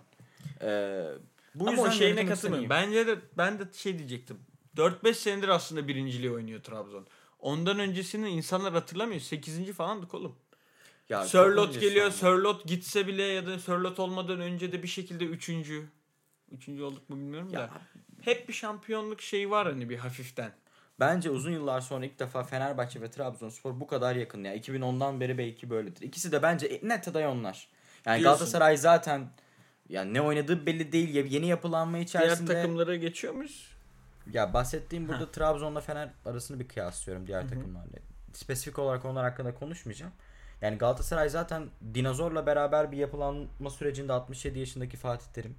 Ee, 0.62 1.06
bu 1.56 1.63
Ama 1.63 1.72
yüzden 1.72 1.88
o 1.88 1.92
şeyine 1.92 2.25
katılmıyorum. 2.25 2.70
Bence 2.70 3.08
de 3.08 3.16
ben 3.38 3.60
de 3.60 3.63
şey 3.74 3.98
diyecektim. 3.98 4.38
4-5 4.77 5.13
senedir 5.13 5.48
aslında 5.48 5.88
birinciliği 5.88 6.32
oynuyor 6.32 6.62
Trabzon. 6.63 7.08
Ondan 7.39 7.80
öncesini 7.80 8.30
insanlar 8.30 8.74
hatırlamıyor. 8.74 9.22
8. 9.22 9.74
falandık 9.74 10.13
oğlum. 10.13 10.36
Ya 11.10 11.25
Sörlot 11.25 11.80
geliyor. 11.80 12.12
Sörlot 12.12 12.66
gitse 12.68 13.08
bile 13.08 13.24
ya 13.24 13.46
da 13.46 13.60
Sörlot 13.60 14.00
olmadan 14.00 14.39
önce 14.39 14.72
de 14.72 14.84
bir 14.84 14.88
şekilde 14.88 15.25
3. 15.25 15.50
3. 15.50 16.70
olduk 16.82 17.10
mu 17.10 17.16
bilmiyorum 17.16 17.50
Ya 17.54 17.60
da. 17.60 17.70
Hep 18.27 18.48
bir 18.48 18.53
şampiyonluk 18.53 19.22
şeyi 19.22 19.50
var 19.50 19.67
hani 19.67 19.89
bir 19.89 19.98
hafiften. 19.98 20.51
Bence 21.00 21.29
uzun 21.29 21.51
yıllar 21.51 21.81
sonra 21.81 22.05
ilk 22.05 22.19
defa 22.19 22.43
Fenerbahçe 22.43 23.01
ve 23.01 23.12
Trabzonspor 23.12 23.79
bu 23.79 23.88
kadar 23.88 24.15
yakın. 24.15 24.43
Ya 24.43 24.55
2010'dan 24.55 25.19
beri 25.19 25.38
belki 25.38 25.69
böyledir. 25.69 26.01
İkisi 26.01 26.31
de 26.31 26.43
bence 26.43 26.79
net 26.84 27.07
aday 27.07 27.27
onlar. 27.27 27.67
Yani 28.05 28.19
Diyorsun. 28.19 28.24
Galatasaray 28.24 28.77
zaten 28.77 29.29
yani 29.89 30.13
ne 30.13 30.22
oynadığı 30.22 30.65
belli 30.65 30.91
değil. 30.91 31.15
Ya- 31.15 31.24
Yeni 31.24 31.48
yapılanma 31.48 31.93
Diğer 31.93 32.03
içerisinde 32.03 32.53
takımlara 32.53 32.96
geçiyor 32.96 33.34
muyuz? 33.34 33.75
ya 34.34 34.53
bahsettiğim 34.53 35.07
burada 35.07 35.31
Trabzon'la 35.31 35.81
Fener 35.81 36.10
arasını 36.25 36.60
bir 36.60 36.67
kıyaslıyorum 36.67 37.27
diğer 37.27 37.48
takımlarla. 37.50 37.98
Spesifik 38.34 38.79
olarak 38.79 39.05
onlar 39.05 39.24
hakkında 39.24 39.55
konuşmayacağım. 39.55 40.13
Yani 40.62 40.77
Galatasaray 40.77 41.29
zaten 41.29 41.69
dinozorla 41.93 42.46
beraber 42.46 42.91
bir 42.91 42.98
yapılanma 42.98 43.69
sürecinde 43.69 44.13
67 44.13 44.60
yaşındaki 44.60 44.98
Fatih 44.98 45.27
Terim. 45.34 45.55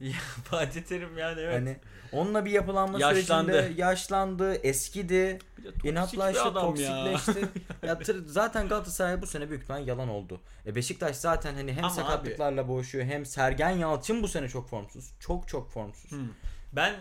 Ya 0.00 0.12
Fatih 0.44 0.82
Terim 0.82 1.18
yani 1.18 1.40
evet. 1.40 1.54
Hani 1.54 1.76
onunla 2.12 2.44
bir 2.44 2.50
yapılanma 2.50 2.98
Yaşlandı. 2.98 3.52
sürecinde 3.52 3.80
yaşlandı, 3.82 4.54
eskidi. 4.54 5.38
İnatlaştı, 5.84 6.46
ya. 6.46 6.52
toksikleşti. 6.52 7.48
ya. 7.86 7.94
tır- 7.94 8.26
zaten 8.26 8.68
Galatasaray 8.68 9.22
bu 9.22 9.26
sene 9.26 9.48
büyük 9.50 9.62
ihtimalle 9.62 9.84
yalan 9.84 10.08
oldu. 10.08 10.40
E 10.66 10.74
Beşiktaş 10.74 11.16
zaten 11.16 11.54
hani 11.54 11.72
hem 11.72 11.84
Ama 11.84 11.94
sakatlıklarla 11.94 12.68
boğuşuyor 12.68 13.04
hem 13.04 13.26
Sergen 13.26 13.70
Yalçın 13.70 14.22
bu 14.22 14.28
sene 14.28 14.48
çok 14.48 14.68
formsuz. 14.68 15.10
Çok 15.20 15.48
çok 15.48 15.70
formsuz. 15.70 16.10
Hmm. 16.10 16.28
Ben 16.72 16.94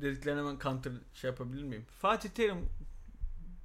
dediklerine 0.00 0.40
hemen 0.40 0.58
counter 0.58 0.92
şey 1.14 1.30
yapabilir 1.30 1.62
miyim? 1.62 1.86
Fatih 2.00 2.28
Terim 2.28 2.68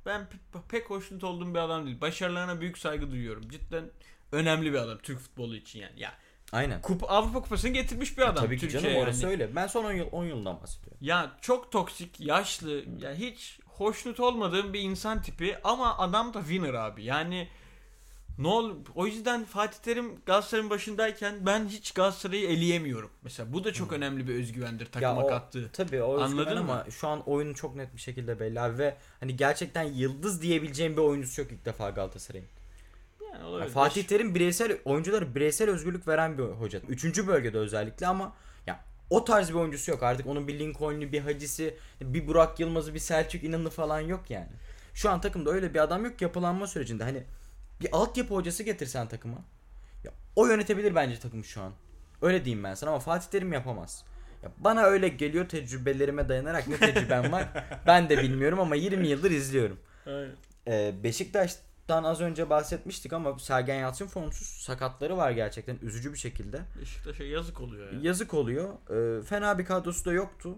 ben 0.06 0.22
pe- 0.22 0.68
pek 0.70 0.90
hoşnut 0.90 1.24
olduğum 1.24 1.54
bir 1.54 1.60
adam 1.60 1.86
değil. 1.86 2.02
Başarılarına 2.02 2.62
büyük 2.62 2.78
saygı 2.78 3.12
duyuyorum. 3.12 3.50
Cidden 3.50 3.86
önemli 4.32 4.74
bir 4.74 4.78
adam 4.78 4.98
Türk 4.98 5.20
futbolu 5.20 5.56
için 5.56 5.80
yani. 5.80 6.00
Ya 6.00 6.14
Aynen. 6.52 6.82
kupa, 6.82 7.08
Avrupa 7.08 7.42
Kupası'nı 7.42 7.72
getirmiş 7.72 8.18
bir 8.18 8.22
adam 8.24 8.46
Tabii 8.46 8.56
ki 8.58 8.62
Türkiye'ye 8.62 8.88
canım 8.90 9.04
orası 9.08 9.22
yani. 9.24 9.32
öyle. 9.32 9.56
Ben 9.56 9.68
son 9.68 9.84
10 9.86 9.92
yıl 9.94 10.08
10 10.12 10.26
yıldan 10.26 10.62
bahsediyorum. 10.62 10.98
Ya 11.02 11.32
çok 11.42 11.72
toksik, 11.72 12.20
yaşlı, 12.20 12.84
ya 13.02 13.14
hiç 13.14 13.60
hoşnut 13.66 14.20
olmadığım 14.20 14.74
bir 14.74 14.80
insan 14.82 15.22
tipi 15.22 15.58
ama 15.64 15.98
adam 15.98 16.34
da 16.34 16.40
winner 16.40 16.74
abi. 16.74 17.04
Yani 17.04 17.48
ne 18.38 18.48
ol 18.48 18.72
o 18.96 19.06
yüzden 19.06 19.46
Fatih 19.46 19.78
Terim 19.80 20.16
Galatasaray'ın 20.26 20.70
başındayken 20.70 21.46
ben 21.46 21.66
hiç 21.68 21.92
Galatasaray'ı 21.92 22.48
eleyemiyorum. 22.50 23.10
Mesela 23.24 23.54
bu 23.54 23.64
da 23.64 23.74
çok 23.74 23.94
önemli 23.94 24.28
bir 24.28 24.36
özgüvendir 24.36 24.86
takıma 24.86 25.24
o- 25.24 25.28
kattığı. 25.28 25.70
Tabii 25.74 26.02
o 26.04 26.14
Anladın 26.22 26.38
özgüven 26.38 26.54
mı? 26.66 26.72
ama 26.72 26.86
şu 26.92 27.08
an 27.08 27.22
oyunu 27.30 27.56
çok 27.56 27.76
net 27.76 27.96
bir 27.96 28.02
şekilde 28.02 28.40
belli 28.40 28.62
abi 28.62 28.78
ve 28.78 28.98
hani 29.20 29.36
gerçekten 29.36 29.84
yıldız 29.84 30.42
diyebileceğim 30.42 30.94
bir 30.98 31.02
oyuncusu 31.02 31.42
yok 31.42 31.52
ilk 31.52 31.66
defa 31.66 31.90
Galatasaray'ın. 31.90 32.48
Yani 33.36 33.44
Ya 33.44 33.50
olabilir. 33.50 33.70
Fatih 33.70 34.04
Terim 34.04 34.36
bireysel 34.36 34.78
oyunculara 34.86 35.36
bireysel 35.36 35.70
özgürlük 35.70 36.08
veren 36.08 36.38
bir 36.38 36.44
hoca. 36.44 36.80
Üçüncü 36.80 37.28
bölgede 37.28 37.58
özellikle 37.58 38.08
ama 38.08 38.34
ya 38.68 38.80
o 39.10 39.26
tarz 39.26 39.50
bir 39.50 39.54
oyuncusu 39.54 39.92
yok 39.92 40.04
artık. 40.04 40.28
Onun 40.28 40.48
bir 40.48 40.60
Lincoln'u, 40.60 41.12
bir 41.12 41.20
Hacı'si, 41.20 41.78
bir 42.02 42.28
Burak 42.28 42.60
Yılmaz'ı, 42.60 42.94
bir 42.94 43.00
Selçuk 43.00 43.44
İnanlı 43.44 43.70
falan 43.70 44.00
yok 44.00 44.30
yani. 44.30 44.50
Şu 44.94 45.10
an 45.10 45.22
takımda 45.22 45.52
öyle 45.52 45.74
bir 45.74 45.80
adam 45.80 46.06
yok 46.06 46.22
yapılanma 46.22 46.68
sürecinde. 46.68 47.04
Hani 47.04 47.24
bir 47.82 47.90
altyapı 47.92 48.34
hocası 48.34 48.64
getirsen 48.64 49.08
takıma. 49.08 49.38
Ya 50.04 50.12
o 50.36 50.48
yönetebilir 50.48 50.96
bence 50.96 51.20
takımı 51.20 51.44
şu 51.44 51.62
an. 51.62 51.72
Öyle 52.22 52.46
diyeyim 52.46 52.64
ben 52.64 52.74
sana 52.74 52.90
ama 52.90 53.00
Fatih 53.00 53.28
Terim 53.28 53.54
yapamaz. 53.54 54.06
Ya 54.44 54.52
bana 54.58 54.84
öyle 54.84 55.08
geliyor 55.08 55.50
tecrübelerime 55.50 56.30
dayanarak 56.30 56.68
ne 56.68 56.78
tecrübem 56.78 57.32
var 57.32 57.48
ben 57.88 58.10
de 58.10 58.18
bilmiyorum 58.18 58.60
ama 58.60 58.76
20 58.76 59.08
yıldır 59.08 59.32
izliyorum. 59.32 59.80
Aynen. 60.06 60.32
Ee, 60.68 60.94
Beşiktaş'tan 61.86 62.04
az 62.04 62.22
önce 62.22 62.50
bahsetmiştik 62.50 63.14
ama 63.14 63.40
Sergen 63.40 63.76
Yalçın 63.76 64.08
formsuz 64.08 64.48
sakatları 64.48 65.18
var 65.18 65.32
gerçekten 65.32 65.78
üzücü 65.82 66.14
bir 66.14 66.18
şekilde. 66.18 66.62
Beşiktaş'a 66.82 67.24
yazık 67.24 67.62
oluyor 67.62 67.94
ya. 67.94 68.00
Yazık 68.02 68.34
oluyor. 68.34 68.74
Ee, 68.90 69.24
fena 69.24 69.58
bir 69.58 69.66
kadrosu 69.66 70.06
da 70.06 70.14
yoktu. 70.14 70.56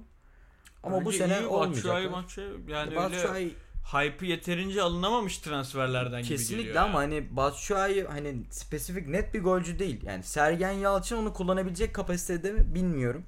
Ama 0.84 1.06
bu 1.06 1.10
Bence 1.10 1.18
sene 1.18 1.40
iyi, 1.40 1.46
olmayacak. 1.46 1.86
Batshuayi 1.86 2.10
maçı 2.10 2.54
yani 2.68 2.96
Batshuayi 2.96 3.46
öyle 3.46 4.08
hype'ı 4.08 4.30
yeterince 4.30 4.82
alınamamış 4.82 5.38
transferlerden 5.38 6.22
gibi 6.22 6.30
kesinlikle 6.30 6.80
ama 6.80 7.04
ya. 7.04 7.08
hani 7.08 7.36
Batshuayi 7.36 8.04
hani 8.04 8.44
spesifik 8.50 9.08
net 9.08 9.34
bir 9.34 9.44
golcü 9.44 9.80
değil. 9.80 10.00
Yani 10.06 10.24
Sergen 10.24 10.72
Yalçın 10.72 11.18
onu 11.18 11.34
kullanabilecek 11.34 11.96
kapasitede 11.96 12.52
mi 12.52 12.76
bilmiyorum. 12.76 13.24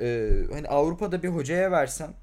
Ee, 0.00 0.30
hani 0.52 0.68
Avrupa'da 0.68 1.22
bir 1.22 1.28
hocaya 1.28 1.70
versen 1.70 2.14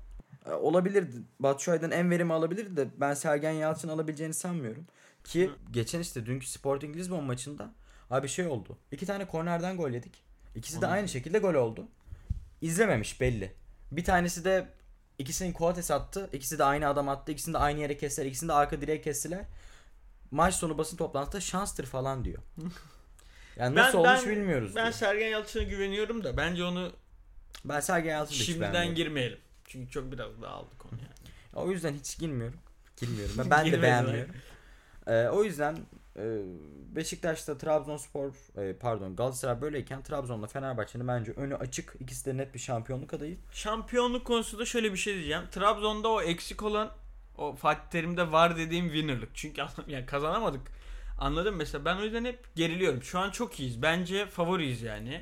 e, 0.45 0.51
olabilirdi. 0.51 1.15
Batshuayi'den 1.39 1.91
en 1.91 2.11
verimi 2.11 2.33
alabilirdi 2.33 2.77
de 2.77 2.87
ben 2.97 3.13
Sergen 3.13 3.51
Yalçın 3.51 3.87
alabileceğini 3.87 4.33
sanmıyorum. 4.33 4.87
Ki 5.23 5.51
geçen 5.71 5.99
işte 5.99 6.25
dünkü 6.25 6.47
Sporting 6.47 6.95
Lisbon 6.95 7.23
maçında 7.23 7.71
abi 8.09 8.27
şey 8.27 8.47
oldu. 8.47 8.77
İki 8.91 9.05
tane 9.05 9.27
kornerden 9.27 9.77
gol 9.77 9.89
yedik. 9.89 10.23
İkisi 10.55 10.81
de 10.81 10.87
aynı 10.87 11.07
şekilde 11.09 11.39
gol 11.39 11.53
oldu. 11.53 11.87
İzlememiş 12.61 13.21
belli. 13.21 13.51
Bir 13.91 14.03
tanesi 14.03 14.45
de 14.45 14.67
ikisinin 15.17 15.53
Coates 15.53 15.91
attı. 15.91 16.29
İkisi 16.33 16.59
de 16.59 16.63
aynı 16.63 16.87
adam 16.87 17.09
attı. 17.09 17.31
İkisini 17.31 17.53
de 17.53 17.57
aynı 17.57 17.79
yere 17.79 17.97
kestiler. 17.97 18.25
İkisini 18.25 18.49
de 18.49 18.53
arka 18.53 18.81
direğe 18.81 19.01
kestiler. 19.01 19.45
Maç 20.31 20.55
sonu 20.55 20.77
basın 20.77 20.97
toplantısında 20.97 21.41
şanstır 21.41 21.85
falan 21.85 22.25
diyor. 22.25 22.41
Yani 23.57 23.75
Ben- 23.75 23.83
nasıl 23.83 23.97
olmuş 23.97 24.19
ben- 24.25 24.29
bilmiyoruz 24.31 24.75
Ben 24.75 24.83
diyor. 24.83 24.93
Sergen 24.93 25.27
Yalçın'a 25.27 25.63
güveniyorum 25.63 26.23
da 26.23 26.37
bence 26.37 26.63
onu 26.63 26.91
Ben 27.65 27.79
Sergen 27.79 28.25
hiç 28.25 28.45
şimdiden 28.45 28.95
girmeyelim. 28.95 29.39
Çünkü 29.71 29.91
çok 29.91 30.11
biraz 30.11 30.41
daha 30.41 30.53
aldık 30.53 30.85
onu 30.85 30.99
yani. 31.01 31.65
O 31.67 31.71
yüzden 31.71 31.93
hiç 31.93 32.19
girmiyorum. 32.19 32.59
Girmiyorum. 32.97 33.35
Ben, 33.37 33.49
ben 33.49 33.71
de 33.71 33.81
beğenmiyorum. 33.81 34.35
Ee, 35.07 35.27
o 35.27 35.43
yüzden 35.43 35.77
e, 36.17 36.41
Beşiktaş'ta 36.95 37.57
Trabzonspor 37.57 38.33
e, 38.57 38.73
pardon 38.73 39.15
Galatasaray 39.15 39.61
böyleyken 39.61 40.03
Trabzon'la 40.03 40.47
Fenerbahçe'nin 40.47 41.07
bence 41.07 41.31
önü 41.31 41.55
açık. 41.55 41.95
İkisi 41.99 42.25
de 42.25 42.37
net 42.37 42.53
bir 42.53 42.59
şampiyonluk 42.59 43.13
adayı. 43.13 43.37
Şampiyonluk 43.51 44.25
konusunda 44.25 44.65
şöyle 44.65 44.91
bir 44.91 44.97
şey 44.97 45.13
diyeceğim. 45.13 45.43
Trabzon'da 45.51 46.09
o 46.09 46.21
eksik 46.21 46.63
olan 46.63 46.91
o 47.37 47.55
Fatih 47.55 47.89
Terim'de 47.89 48.31
var 48.31 48.57
dediğim 48.57 48.85
winnerlık. 48.85 49.29
Çünkü 49.33 49.61
yani 49.87 50.05
kazanamadık. 50.05 50.61
Anladın 51.19 51.53
mı? 51.53 51.57
Mesela 51.57 51.85
ben 51.85 51.97
o 51.97 52.03
yüzden 52.03 52.25
hep 52.25 52.55
geriliyorum. 52.55 53.03
Şu 53.03 53.19
an 53.19 53.31
çok 53.31 53.59
iyiyiz. 53.59 53.81
Bence 53.81 54.25
favoriyiz 54.25 54.81
yani. 54.81 55.21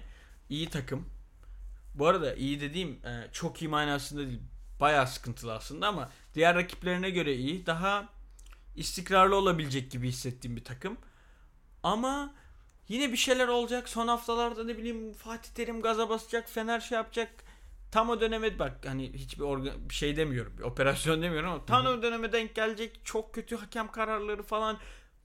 İyi 0.50 0.70
takım. 0.70 1.06
Bu 1.96 2.08
arada 2.08 2.36
iyi 2.36 2.62
dediğim 2.62 2.90
e, 3.06 3.28
çok 3.32 3.62
iyi 3.62 3.68
manasında 3.68 4.28
değil. 4.28 4.42
Bayağı 4.80 5.08
sıkıntılı 5.08 5.54
aslında 5.54 5.88
ama 5.88 6.10
diğer 6.36 6.56
rakiplerine 6.56 7.10
göre 7.10 7.36
iyi. 7.36 7.66
Daha 7.66 8.10
istikrarlı 8.76 9.36
olabilecek 9.36 9.92
gibi 9.92 10.08
hissettiğim 10.08 10.56
bir 10.56 10.64
takım. 10.64 10.98
Ama 11.84 12.34
yine 12.88 13.12
bir 13.12 13.18
şeyler 13.18 13.48
olacak. 13.48 13.90
Son 13.90 14.08
haftalarda 14.08 14.64
ne 14.64 14.78
bileyim 14.78 15.14
Fatih 15.14 15.52
Terim 15.52 15.82
gaza 15.82 16.10
basacak, 16.10 16.50
Fener 16.50 16.80
şey 16.80 16.96
yapacak. 16.96 17.32
Tam 17.92 18.10
o 18.10 18.22
döneme 18.22 18.60
bak 18.60 18.86
hani 18.86 19.14
hiçbir 19.14 19.44
orga, 19.44 19.72
bir 19.90 19.94
şey 19.94 20.18
demiyorum. 20.18 20.58
Bir 20.58 20.64
operasyon 20.64 21.22
demiyorum 21.22 21.50
ama 21.50 21.66
tam 21.66 21.86
o 21.86 22.02
döneme 22.02 22.32
denk 22.32 22.56
gelecek. 22.56 23.00
Çok 23.04 23.34
kötü 23.34 23.56
hakem 23.56 23.92
kararları 23.92 24.44
falan. 24.44 24.78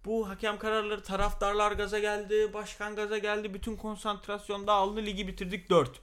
Bu 0.05 0.29
hakem 0.29 0.59
kararları 0.59 1.03
taraftarlar 1.03 1.73
gaza 1.73 1.99
geldi, 1.99 2.51
başkan 2.55 2.97
gaza 2.97 3.19
geldi. 3.19 3.55
Bütün 3.55 3.77
konsantrasyon 3.77 4.67
dağıldı. 4.67 5.03
Ligi 5.03 5.29
bitirdik 5.29 5.71
4. 5.71 6.01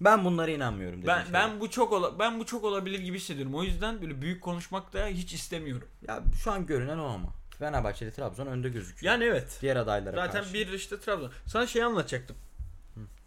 Ben 0.00 0.24
bunlara 0.24 0.50
inanmıyorum. 0.50 1.06
Ben 1.06 1.24
şeylere. 1.24 1.32
ben 1.32 1.60
bu 1.60 1.70
çok 1.70 1.92
ola, 1.92 2.18
ben 2.18 2.40
bu 2.40 2.46
çok 2.46 2.64
olabilir 2.64 2.98
gibi 2.98 3.16
hissediyorum. 3.16 3.54
O 3.54 3.62
yüzden 3.62 4.02
böyle 4.02 4.22
büyük 4.22 4.42
konuşmak 4.42 4.92
da 4.92 5.06
hiç 5.06 5.32
istemiyorum. 5.32 5.88
Ya 6.08 6.22
şu 6.42 6.52
an 6.52 6.66
görünen 6.66 6.98
o 6.98 7.04
ama. 7.04 7.28
Fenerbahçe 7.58 8.04
ile 8.04 8.12
Trabzon 8.12 8.46
önde 8.46 8.68
gözüküyor. 8.68 9.12
Yani 9.12 9.24
evet. 9.24 9.58
Diğer 9.60 9.76
adaylara 9.76 10.16
Zaten 10.16 10.40
karşı. 10.40 10.54
bir 10.54 10.72
işte 10.72 11.00
Trabzon. 11.00 11.32
Sana 11.46 11.66
şey 11.66 11.82
anlatacaktım. 11.82 12.36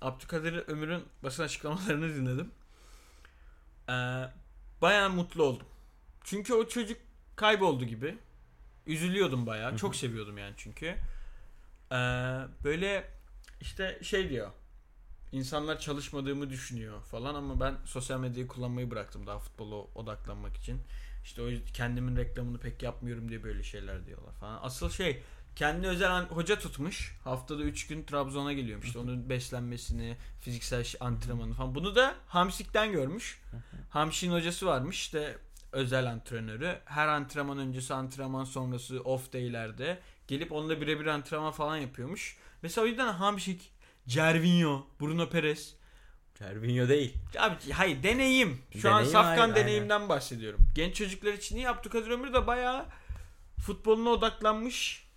Abdülkadir 0.02 0.54
Ömür'ün 0.68 1.04
basın 1.24 1.44
açıklamalarını 1.44 2.16
dinledim. 2.16 2.52
Ee, 3.90 3.94
bayağı 4.82 5.10
mutlu 5.10 5.44
oldum. 5.44 5.68
Çünkü 6.24 6.54
o 6.54 6.68
çocuk 6.68 6.98
kayboldu 7.36 7.86
gibi. 7.86 8.18
Üzülüyordum 8.88 9.46
bayağı. 9.48 9.78
Çok 9.78 9.96
seviyordum 9.96 10.38
yani 10.38 10.54
çünkü. 10.58 10.86
Ee, 11.92 11.96
böyle 12.64 13.04
işte 13.62 14.00
şey 14.02 14.30
diyor. 14.30 14.52
İnsanlar 15.32 15.80
çalışmadığımı 15.80 16.50
düşünüyor 16.50 17.02
falan 17.02 17.36
ama 17.36 17.60
ben 17.60 17.76
sosyal 17.86 18.20
medyayı 18.20 18.48
kullanmayı 18.48 18.92
bıraktım 18.92 19.28
daha 19.28 19.40
futbola 19.40 19.76
odaklanmak 19.76 20.58
için. 20.58 20.82
İşte 21.24 21.42
o 21.42 21.50
kendimin 21.74 22.16
reklamını 22.16 22.60
pek 22.60 22.84
yapmıyorum 22.84 23.30
diye 23.30 23.44
böyle 23.44 23.64
şeyler 23.64 24.06
diyorlar 24.06 24.34
falan. 24.34 24.60
Asıl 24.62 24.90
şey 24.90 25.24
kendi 25.56 25.88
özel 25.88 26.26
hoca 26.26 26.60
tutmuş. 26.60 27.18
Haftada 27.24 27.64
3 27.64 27.88
gün 27.88 28.04
Trabzon'a 28.04 28.54
geliyormuş. 28.54 28.88
İşte 28.88 29.00
onun 29.00 29.30
beslenmesini, 29.30 30.18
fiziksel 30.42 30.86
antrenmanı 31.00 31.54
falan. 31.54 31.76
Bunu 31.76 31.96
da 31.96 32.16
Hamsik'ten 32.28 32.92
görmüş. 32.92 33.42
Hamşik'in 33.90 34.34
hocası 34.34 34.66
varmış 34.66 34.98
işte 35.00 35.38
özel 35.72 36.12
antrenörü. 36.12 36.80
Her 36.86 37.08
antrenman 37.08 37.58
öncesi, 37.58 37.94
antrenman 37.94 38.44
sonrası, 38.44 39.02
off 39.02 39.34
day'lerde 39.34 40.00
gelip 40.28 40.52
onunla 40.52 40.82
birebir 40.82 41.06
antrenman 41.06 41.52
falan 41.52 41.78
yapıyormuş. 41.78 42.38
Mesela 42.62 42.86
o 42.86 42.88
yüzden 42.88 43.14
Hamşik, 43.14 43.72
Cervinho, 44.08 44.88
Bruno 45.02 45.30
Perez. 45.30 45.76
Cervinho 46.40 46.90
değil. 46.90 47.14
Abi 47.40 47.72
hayır 47.72 48.04
deneyim. 48.04 48.62
Şu 48.78 48.90
an 48.90 48.96
Deneyim, 48.96 49.12
safkan 49.12 49.50
hayır, 49.52 49.56
deneyimden 49.56 50.10
bahsediyorum. 50.10 50.60
Genç 50.76 50.96
çocuklar 50.96 51.34
için 51.34 51.56
iyi 51.56 51.70
Abdülkadir 51.70 52.10
Ömür 52.10 52.34
de 52.34 52.48
bayağı 52.48 52.86
futboluna 53.66 54.10
odaklanmış. 54.10 55.08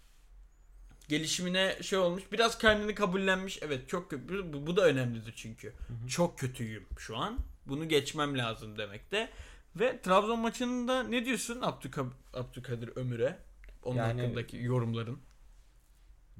Gelişimine 1.09 1.79
şey 1.83 1.99
olmuş. 1.99 2.23
Biraz 2.33 2.59
kendini 2.59 2.95
kabullenmiş. 2.95 3.59
Evet 3.63 3.89
çok 3.89 4.11
kötü. 4.11 4.53
Bu, 4.53 4.67
bu 4.67 4.77
da 4.77 4.87
önemlidir 4.87 5.33
çünkü. 5.37 5.73
Çok 6.09 6.39
kötüyüm 6.39 6.87
şu 6.99 7.17
an. 7.17 7.39
Bunu 7.67 7.89
geçmem 7.89 8.39
lazım 8.39 8.79
demekte. 8.79 9.31
Ve 9.77 10.01
Trabzon 10.03 10.39
maçında 10.41 11.03
ne 11.03 11.25
diyorsun 11.25 11.61
Abdülka- 11.61 12.11
Abdülkadir 12.35 12.91
Ömür'e? 12.97 13.39
Onun 13.83 13.97
Yani- 13.97 14.21
hakkındaki 14.21 14.57
yorumların. 14.57 15.19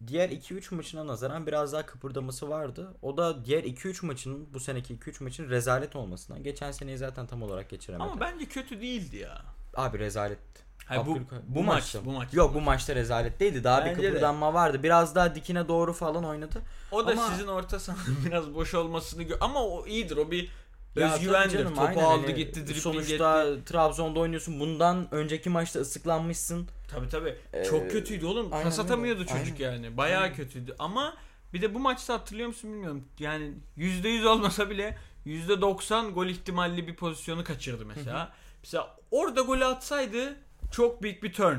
Diğer 0.07 0.29
2-3 0.29 0.75
maçına 0.75 1.07
nazaran 1.07 1.47
biraz 1.47 1.73
daha 1.73 1.87
kıpırdaması 1.87 2.49
vardı. 2.49 2.95
O 3.03 3.17
da 3.17 3.45
diğer 3.45 3.65
2-3 3.65 4.07
maçının 4.07 4.47
bu 4.55 4.61
seneki 4.61 4.95
2-3 4.97 5.25
maçın 5.25 5.51
rezalet 5.51 5.97
olmasından. 5.97 6.43
Geçen 6.43 6.71
seneyi 6.73 6.99
zaten 6.99 7.27
tam 7.27 7.43
olarak 7.43 7.69
geçiremedi. 7.71 8.03
Ama 8.11 8.21
bence 8.21 8.47
kötü 8.47 8.81
değildi 8.81 9.17
ya. 9.17 9.43
Abi 9.77 9.99
rezaletti. 9.99 10.65
Hayır, 10.87 11.07
bu, 11.07 11.11
Abdülka- 11.17 11.41
bu, 11.49 11.63
maç, 11.63 11.75
maçta. 11.83 12.05
bu 12.05 12.11
maç. 12.13 12.29
Yok 12.35 12.55
bu 12.55 12.61
maçta 12.61 12.95
rezalet 12.95 13.41
değildi. 13.41 13.65
Daha 13.65 13.85
Bence 13.85 13.99
bir 13.99 14.03
de. 14.03 14.07
kıpırdanma 14.09 14.55
vardı. 14.55 14.83
Biraz 14.83 15.15
daha 15.15 15.35
dikine 15.35 15.69
doğru 15.69 15.93
falan 15.93 16.25
oynadı. 16.25 16.63
O 16.93 17.07
da 17.07 17.13
Ama- 17.13 17.29
sizin 17.29 17.47
orta 17.47 17.79
sahanın 17.81 18.17
biraz 18.27 18.55
boş 18.55 18.75
olmasını 18.75 19.23
gö- 19.23 19.39
ama 19.41 19.63
o 19.67 19.87
iyidir. 19.87 20.17
O 20.17 20.31
bir 20.31 20.51
Ya 20.97 21.15
özgüvendir. 21.15 21.49
tabii 21.51 21.59
canım, 21.63 21.75
Topu 21.75 21.87
aynen. 21.89 22.03
aldı 22.03 22.27
Hani 22.27 22.35
gitti 22.35 22.61
dribbling 22.61 22.77
Sonuçta 22.83 23.45
etti. 23.45 23.65
Trabzon'da 23.65 24.21
oynuyorsun. 24.21 24.61
Bundan 24.61 25.09
önceki 25.15 25.51
maçta 25.51 25.81
ıslıklanmışsın. 25.81 26.69
Tabii 26.91 27.09
tabii. 27.09 27.37
Ee, 27.53 27.65
Çok 27.65 27.91
kötüydü 27.91 28.27
oğlum. 28.27 28.53
aynen 28.53 28.65
Pas 28.65 28.79
atamıyordu 28.79 29.27
çocuk 29.27 29.61
yani. 29.61 29.97
Bayağı 29.97 30.23
Aynen. 30.23 30.37
kötüydü. 30.37 30.75
Ama 30.79 31.17
bir 31.53 31.63
de 31.63 31.75
bu 31.75 31.79
maçta 31.79 32.15
hatırlıyor 32.15 32.49
musun 32.49 32.73
bilmiyorum. 32.73 33.05
Yani 33.19 33.53
%100 33.77 34.27
olmasa 34.27 34.71
bile 34.71 34.99
%90 35.27 36.11
gol 36.13 36.27
ihtimalli 36.27 36.87
bir 36.87 36.97
pozisyonu 36.97 37.45
kaçırdı 37.45 37.87
mesela. 37.87 38.33
mesela 38.63 38.97
orada 39.11 39.41
golü 39.41 39.65
atsaydı 39.65 40.37
çok 40.73 41.03
büyük 41.03 41.23
bir 41.23 41.33
turn. 41.33 41.59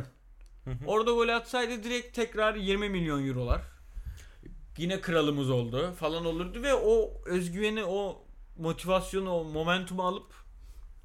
Orada 0.87 1.11
golü 1.11 1.33
atsaydı 1.33 1.83
direkt 1.83 2.15
tekrar 2.15 2.55
20 2.55 2.89
milyon 2.89 3.27
eurolar. 3.27 3.61
Yine 4.77 5.01
kralımız 5.01 5.49
oldu 5.49 5.93
falan 5.99 6.25
olurdu 6.25 6.61
ve 6.63 6.73
o 6.73 7.11
özgüveni, 7.25 7.83
o 7.85 8.24
motivasyonu, 8.57 9.31
o 9.31 9.43
momentumu 9.43 10.03
alıp 10.07 10.33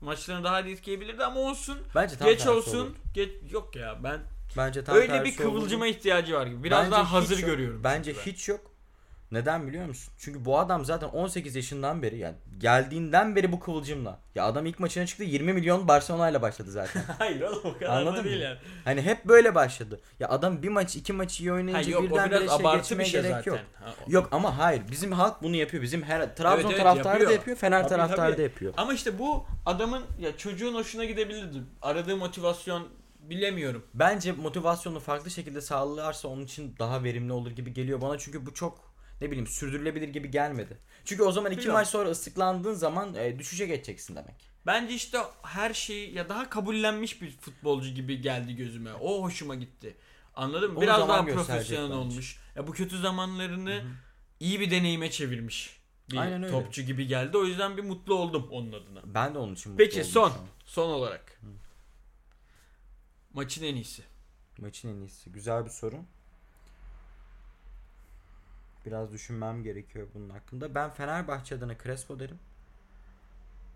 maçlarını 0.00 0.44
daha 0.44 0.60
iyi 0.60 0.72
etkileyebilirdi 0.72 1.24
ama 1.24 1.40
olsun. 1.40 1.78
Bence 1.94 2.16
tam 2.16 2.28
geç 2.28 2.46
olsun. 2.46 2.78
olurdu. 2.78 2.94
Geç 3.14 3.30
yok 3.52 3.76
ya 3.76 3.98
ben 4.04 4.20
Bence 4.56 4.84
tam 4.84 4.96
öyle 4.96 5.24
bir 5.24 5.36
kıvılcıma 5.36 5.84
olurdu. 5.84 5.96
ihtiyacı 5.96 6.34
var 6.34 6.46
gibi. 6.46 6.64
Biraz 6.64 6.80
Bence 6.84 6.90
daha 6.92 7.12
hazır 7.12 7.38
yok. 7.38 7.46
görüyorum. 7.50 7.80
Bence 7.84 8.14
ben. 8.16 8.20
hiç 8.32 8.48
yok. 8.48 8.60
Neden 9.32 9.66
biliyor 9.66 9.86
musun? 9.86 10.12
Çünkü 10.18 10.44
bu 10.44 10.58
adam 10.58 10.84
zaten 10.84 11.08
18 11.08 11.56
yaşından 11.56 12.02
beri 12.02 12.18
yani 12.18 12.34
geldiğinden 12.58 13.36
beri 13.36 13.52
bu 13.52 13.60
kıvılcımla. 13.60 14.18
Ya 14.34 14.44
adam 14.44 14.66
ilk 14.66 14.80
maçına 14.80 15.06
çıktı 15.06 15.24
20 15.24 15.52
milyon 15.52 15.88
Barcelona 15.88 16.30
ile 16.30 16.42
başladı 16.42 16.70
zaten. 16.70 17.02
Hayır 17.18 17.40
oğlum 17.40 17.60
o 17.64 17.78
kadar 17.78 17.86
Anladın 18.00 18.16
da 18.16 18.24
değil 18.24 18.36
mı? 18.36 18.42
yani. 18.42 18.58
hani 18.84 19.02
hep 19.02 19.24
böyle 19.24 19.54
başladı. 19.54 20.00
Ya 20.20 20.28
adam 20.28 20.62
bir 20.62 20.68
maç 20.68 20.96
iki 20.96 21.12
maç 21.12 21.40
iyi 21.40 21.48
Ha, 21.50 21.54
oynayınca 21.56 21.90
yok 21.90 22.02
birden 22.02 22.30
böyle 22.30 22.48
şey 22.48 22.58
geçmeye 22.76 23.04
şey 23.10 23.22
gerek 23.22 23.34
zaten. 23.36 23.50
yok. 23.52 23.60
Ha, 23.84 23.94
o- 24.08 24.12
Yok 24.12 24.28
ama 24.32 24.58
hayır 24.58 24.82
bizim 24.90 25.12
halk 25.12 25.42
bunu 25.42 25.56
yapıyor. 25.56 25.82
Bizim 25.82 26.02
her 26.02 26.36
Trabzon 26.36 26.56
Evet, 26.60 26.64
evet, 26.70 26.76
taraftarı 26.78 27.04
da 27.04 27.10
yapıyor. 27.18 27.30
yapıyor, 27.30 27.56
Fener 27.56 27.78
Tabii, 27.80 27.88
taraftarı 27.88 28.30
tabii. 28.30 28.38
da 28.38 28.42
yapıyor. 28.42 28.74
Ama 28.76 28.94
işte 28.94 29.18
bu 29.18 29.44
adamın 29.66 30.02
ya 30.20 30.36
çocuğun 30.36 30.74
hoşuna 30.74 31.04
gidebilirdi. 31.04 31.58
Aradığı 31.82 32.16
motivasyon 32.16 32.88
bilemiyorum. 33.20 33.84
Bence 33.94 34.32
motivasyonu 34.32 35.00
farklı 35.00 35.30
şekilde 35.30 35.60
sağlarsa 35.60 36.28
onun 36.28 36.44
için 36.44 36.74
daha 36.78 37.04
verimli 37.04 37.32
olur 37.32 37.50
gibi 37.50 37.72
geliyor 37.72 38.00
bana. 38.00 38.18
Çünkü 38.18 38.46
bu 38.46 38.54
çok 38.54 38.89
ne 39.20 39.30
bileyim 39.30 39.46
sürdürülebilir 39.46 40.08
gibi 40.08 40.30
gelmedi. 40.30 40.78
Çünkü 41.04 41.22
o 41.22 41.32
zaman 41.32 41.52
iki 41.52 41.58
Biliyorum. 41.60 41.80
maç 41.80 41.88
sonra 41.88 42.08
ıslıklandığın 42.10 42.74
zaman 42.74 43.14
e, 43.14 43.38
düşüşe 43.38 43.66
geçeceksin 43.66 44.16
demek. 44.16 44.50
Bence 44.66 44.94
işte 44.94 45.18
her 45.42 45.74
şeyi 45.74 46.14
ya 46.14 46.28
daha 46.28 46.50
kabullenmiş 46.50 47.22
bir 47.22 47.30
futbolcu 47.30 47.88
gibi 47.90 48.20
geldi 48.20 48.56
gözüme. 48.56 48.92
O 48.94 49.22
hoşuma 49.22 49.54
gitti. 49.54 49.96
Anladın 50.34 50.68
mı? 50.70 50.76
Onu 50.78 50.82
Biraz 50.82 51.08
daha 51.08 51.24
profesyonel 51.24 51.84
bence. 51.90 51.94
olmuş. 51.98 52.38
Ya 52.56 52.66
bu 52.66 52.72
kötü 52.72 52.98
zamanlarını 52.98 53.82
iyi 54.40 54.60
bir 54.60 54.70
deneyime 54.70 55.10
çevirmiş. 55.10 55.80
Bir 56.10 56.16
Aynen 56.16 56.42
öyle. 56.42 56.52
topçu 56.52 56.82
gibi 56.82 57.06
geldi. 57.06 57.36
O 57.38 57.44
yüzden 57.44 57.76
bir 57.76 57.82
mutlu 57.84 58.14
oldum 58.14 58.48
onun 58.50 58.72
adına. 58.72 59.00
Ben 59.14 59.34
de 59.34 59.38
onun 59.38 59.54
için 59.54 59.72
mutlu 59.72 59.84
Peki 59.84 60.00
oldum 60.00 60.10
son. 60.10 60.28
şu 60.28 60.34
an. 60.34 60.46
Son 60.66 60.88
olarak. 60.90 61.40
Maçın 63.34 63.64
en 63.64 63.74
iyisi. 63.74 64.02
Maçın 64.58 64.88
en 64.96 65.00
iyisi. 65.00 65.32
Güzel 65.32 65.64
bir 65.64 65.70
soru. 65.70 65.96
Biraz 68.86 69.12
düşünmem 69.12 69.62
gerekiyor 69.62 70.08
bunun 70.14 70.30
hakkında. 70.30 70.74
Ben 70.74 70.90
Fenerbahçe 70.90 71.54
adına 71.54 71.76
Crespo 71.82 72.18
derim. 72.18 72.38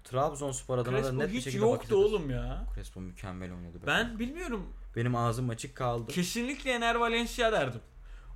Trabzonspor 0.05 0.79
adına 0.79 0.97
da 0.97 1.03
Crespo 1.03 1.19
net 1.19 1.29
bir 1.29 1.35
hiç 1.35 1.45
şekilde 1.45 1.65
yoktu 1.65 1.97
oğlum 1.97 2.31
ya. 2.31 2.67
Crespo 2.75 3.01
mükemmel 3.01 3.53
oynadı. 3.53 3.83
be. 3.83 3.87
Ben 3.87 4.19
bilmiyorum. 4.19 4.67
benim 4.97 5.17
ağzım 5.17 5.51
açık 5.51 5.77
kaldı. 5.77 6.13
Kesinlikle 6.13 6.71
Ener 6.71 6.95
Valencia 6.95 7.53
derdim. 7.53 7.81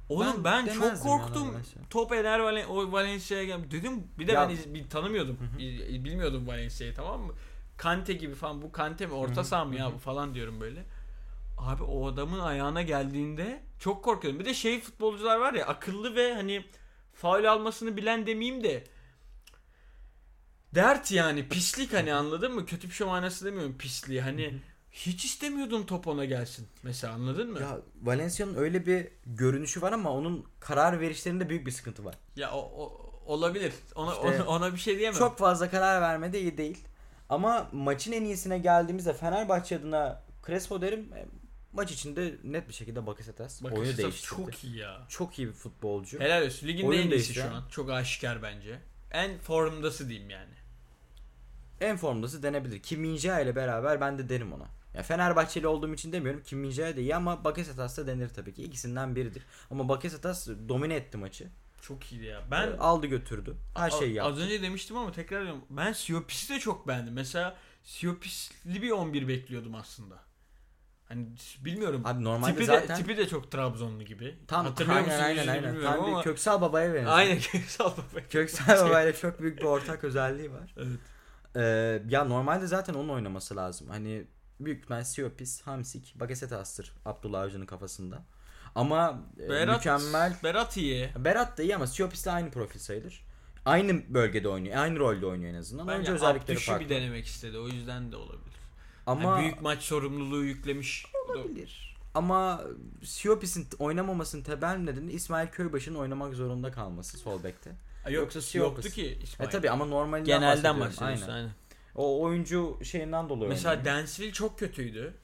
Oğlum 0.08 0.44
ben, 0.44 0.66
Ben 0.66 0.74
çok 0.74 1.02
korktum. 1.02 1.48
Valencia. 1.48 1.82
Top 1.90 2.12
Ener 2.12 2.38
Valen 2.38 2.68
o 2.68 2.92
Valencia'ya 2.92 3.44
gel. 3.44 3.70
Dedim 3.70 4.02
bir 4.18 4.26
de 4.26 4.32
Ya- 4.32 4.48
ben 4.48 4.74
bir 4.74 4.88
tanımıyordum. 4.90 5.38
Bilmiyordum 6.04 6.46
Valencia'yı 6.46 6.94
tamam 6.94 7.20
mı? 7.20 7.32
Kante 7.76 8.12
gibi 8.12 8.34
falan 8.34 8.62
bu 8.62 8.72
Kante 8.72 9.06
mi 9.06 9.12
orta 9.12 9.44
saha 9.44 9.64
mı 9.64 9.76
ya 9.76 9.92
bu 9.94 9.98
falan 9.98 10.34
diyorum 10.34 10.60
böyle. 10.60 10.84
Abi 11.58 11.82
o 11.82 12.06
adamın 12.08 12.38
ayağına 12.38 12.82
geldiğinde 12.82 13.60
çok 13.78 14.04
korkuyorum. 14.04 14.40
Bir 14.40 14.44
de 14.44 14.54
şey 14.54 14.80
futbolcular 14.80 15.36
var 15.36 15.54
ya 15.54 15.66
akıllı 15.66 16.14
ve 16.16 16.34
hani 16.34 16.64
faul 17.14 17.44
almasını 17.44 17.96
bilen 17.96 18.26
demeyeyim 18.26 18.64
de 18.64 18.84
dert 20.74 21.12
yani 21.12 21.48
pislik 21.48 21.92
hani 21.92 22.14
anladın 22.14 22.54
mı? 22.54 22.66
Kötü 22.66 22.88
bir 22.88 22.94
şey 22.94 23.06
manası 23.06 23.44
demiyorum 23.44 23.78
pisliği. 23.78 24.20
Hani 24.20 24.54
hiç 24.92 25.24
istemiyordum 25.24 25.86
top 25.86 26.06
ona 26.06 26.24
gelsin. 26.24 26.68
Mesela 26.82 27.14
anladın 27.14 27.52
mı? 27.52 27.60
Ya 27.60 27.78
Valencia'nın 28.02 28.54
öyle 28.54 28.86
bir 28.86 29.08
görünüşü 29.26 29.82
var 29.82 29.92
ama 29.92 30.10
onun 30.12 30.46
karar 30.60 31.00
verişlerinde 31.00 31.48
büyük 31.48 31.66
bir 31.66 31.70
sıkıntı 31.72 32.04
var. 32.04 32.14
Ya 32.36 32.52
o, 32.52 32.58
o- 32.58 33.08
olabilir. 33.26 33.72
Ona, 33.94 34.12
İşte 34.12 34.42
ona 34.42 34.46
ona 34.46 34.72
bir 34.72 34.78
şey 34.78 34.98
diyemem. 34.98 35.18
Çok 35.18 35.38
fazla 35.38 35.70
karar 35.70 36.00
vermede 36.00 36.40
iyi 36.40 36.58
değil. 36.58 36.84
Ama 37.28 37.68
maçın 37.72 38.12
en 38.12 38.24
iyisine 38.24 38.58
geldiğimizde 38.58 39.12
Fenerbahçe 39.14 39.76
adına 39.76 40.22
Crespo 40.46 40.80
derim. 40.80 41.08
Maç 41.72 41.92
içinde 41.92 42.34
net 42.44 42.68
bir 42.68 42.74
şekilde 42.74 43.06
Bakasetas 43.06 43.62
oyunu 43.62 43.96
değiştirdi. 43.96 44.22
çok 44.22 44.64
iyi 44.64 44.76
ya. 44.76 45.06
Çok 45.08 45.38
iyi 45.38 45.48
bir 45.48 45.52
futbolcu. 45.52 46.20
Helal 46.20 46.46
olsun. 46.46 46.68
Ligin 46.68 46.86
Oyun 46.86 47.06
en 47.06 47.10
iyisi 47.10 47.34
şu 47.34 47.44
an. 47.44 47.64
Çok 47.70 47.90
aşikar 47.90 48.42
bence. 48.42 48.78
En 49.10 49.38
formdası 49.38 50.08
diyeyim 50.08 50.30
yani. 50.30 50.54
En 51.80 51.96
formdası 51.96 52.42
denebilir. 52.42 52.82
Kim 52.82 53.04
Min-jae 53.04 53.44
ile 53.44 53.56
beraber 53.56 54.00
ben 54.00 54.18
de 54.18 54.28
derim 54.28 54.52
ona. 54.52 54.66
Ya 54.94 55.02
Fenerbahçeli 55.02 55.66
olduğum 55.66 55.94
için 55.94 56.12
demiyorum. 56.12 56.42
Kim 56.44 56.64
Min-jae 56.64 56.96
de 56.96 57.00
iyi 57.00 57.16
ama 57.16 57.44
Bakasetas 57.44 57.96
da 57.98 58.06
denir 58.06 58.28
tabii 58.28 58.54
ki. 58.54 58.62
İkisinden 58.62 59.16
biridir. 59.16 59.42
Ama 59.70 59.88
Bakasetas 59.88 60.48
domine 60.68 60.94
etti 60.94 61.16
maçı. 61.16 61.48
Çok 61.82 62.12
iyiydi 62.12 62.24
ya. 62.24 62.42
Ben 62.50 62.72
Ben 62.72 62.78
aldı 62.78 63.06
götürdü. 63.06 63.56
Her 63.76 63.90
şeyi 63.90 64.14
yaptı. 64.14 64.32
Az 64.32 64.38
önce 64.38 64.62
demiştim 64.62 64.96
ama 64.96 65.12
tekrar 65.12 65.42
diyorum. 65.44 65.64
Ben 65.70 65.92
Siopis'i 65.92 66.54
de 66.54 66.58
çok 66.60 66.88
beğendim. 66.88 67.14
Mesela 67.14 67.56
Siopis'li 67.84 68.82
bir 68.82 68.90
11 68.90 69.28
bekliyordum 69.28 69.74
aslında. 69.74 70.27
Hani 71.08 71.26
bilmiyorum. 71.64 72.02
Abi 72.04 72.24
normalde 72.24 72.52
tipi 72.52 72.64
zaten 72.64 72.88
de 72.88 72.94
tipi 73.00 73.16
de 73.16 73.28
çok 73.28 73.50
Trabzonlu 73.50 74.02
gibi. 74.02 74.34
tam 74.46 74.66
Hatırlıyor 74.66 74.96
aynen 74.96 75.08
musun? 75.10 75.24
aynen 75.24 75.46
aynen. 75.48 75.82
Tam 75.82 76.04
ama- 76.04 76.18
bir 76.18 76.24
Köksal 76.24 76.60
Baba'ya 76.60 76.94
benziyor. 76.94 77.12
Aynen 77.18 77.38
Köksal 77.52 77.84
Baba. 77.92 78.20
Köksal 78.30 78.86
Baba'yla 78.88 79.12
çok 79.14 79.40
büyük 79.40 79.58
bir 79.58 79.64
ortak 79.64 80.04
özelliği 80.04 80.52
var. 80.52 80.74
Evet. 80.76 80.98
Ee, 81.56 82.02
ya 82.08 82.24
normalde 82.24 82.66
zaten 82.66 82.94
onun 82.94 83.08
oynaması 83.08 83.56
lazım. 83.56 83.88
Hani 83.88 84.24
büyük 84.60 84.78
ihtimal 84.78 85.04
Siopis, 85.04 85.62
Hamsik, 85.62 86.14
Bakasetas'tır 86.20 86.92
Abdullah 87.04 87.40
Avcı'nın 87.42 87.66
kafasında. 87.66 88.22
Ama 88.74 89.20
e, 89.40 89.48
Berat, 89.48 89.76
mükemmel 89.76 90.36
Berat 90.44 90.76
iyi. 90.76 91.10
Berat 91.18 91.58
da 91.58 91.62
iyi 91.62 91.76
ama 91.76 91.86
Siopis'le 91.86 92.26
aynı 92.26 92.50
profil 92.50 92.78
sayılır. 92.80 93.24
Aynı 93.64 94.14
bölgede 94.14 94.48
oynuyor. 94.48 94.76
Aynı 94.76 94.98
rolde 94.98 95.26
oynuyor 95.26 95.52
en 95.52 95.58
azından. 95.58 95.88
Önce 95.88 95.98
Bence 95.98 96.12
özellikleri 96.12 96.58
farklı. 96.58 96.84
bir 96.84 96.90
denemek 96.90 97.26
istedi. 97.26 97.58
O 97.58 97.68
yüzden 97.68 98.12
de 98.12 98.16
olabilir. 98.16 98.58
Ama 99.10 99.22
Yani 99.22 99.40
büyük 99.42 99.62
maç 99.62 99.82
sorumluluğu 99.82 100.44
yüklemiş. 100.44 101.06
Olabilir. 101.28 101.96
Ama 102.14 102.64
Siopis'in 103.04 103.68
oynamamasının 103.78 104.42
temel 104.42 104.76
nedeni 104.76 105.12
İsmail 105.12 105.48
Köybaşı'nın 105.48 105.98
oynamak 105.98 106.34
zorunda 106.34 106.70
kalması 106.72 107.18
sol 107.18 107.42
bekte. 107.44 107.72
Ay, 108.06 108.12
Yoksa 108.12 108.38
Siopis- 108.38 108.58
yoktu 108.58 108.88
ki 108.88 109.18
İsmail. 109.22 109.48
E 109.48 109.52
tabi 109.52 109.70
ama 109.70 109.84
normalinden 109.84 110.40
Genelden 110.40 110.80
bahsediyorsun 110.80 111.26
Aynen. 111.26 111.28
aynen. 111.36 111.50
O 111.94 112.20
oyuncu 112.22 112.78
şeyinden 112.84 113.28
dolayı 113.28 113.48
Mesela. 113.50 113.84
Dansville 113.84 114.32
çok 114.32 114.58
kötüydü. 114.58 115.14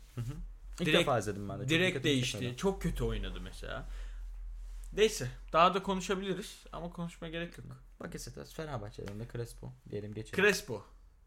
İlk 0.81 0.87
direkt- 0.87 0.99
defa 1.01 1.19
izledim 1.19 1.49
ben 1.49 1.57
de. 1.59 1.63
Çok 1.63 1.71
Direkt 1.71 2.05
değişti. 2.05 2.33
çekmedi. 2.39 2.57
Çok 2.57 2.83
kötü 2.83 3.05
oynadı 3.05 3.41
mesela. 3.41 3.87
Neyse. 4.97 5.29
Daha 5.53 5.75
da 5.75 5.83
konuşabiliriz 5.83 6.59
ama 6.73 6.91
konuşmaya 6.91 7.31
gerek 7.31 7.59
yok. 7.59 7.67
Bakasetas 8.01 8.55
Fenerbahçe'den 8.55 9.21
de 9.21 9.25
Crespo 9.33 9.73
diyelim 9.91 10.15
geçelim. 10.15 10.45
Crespo. 10.45 10.83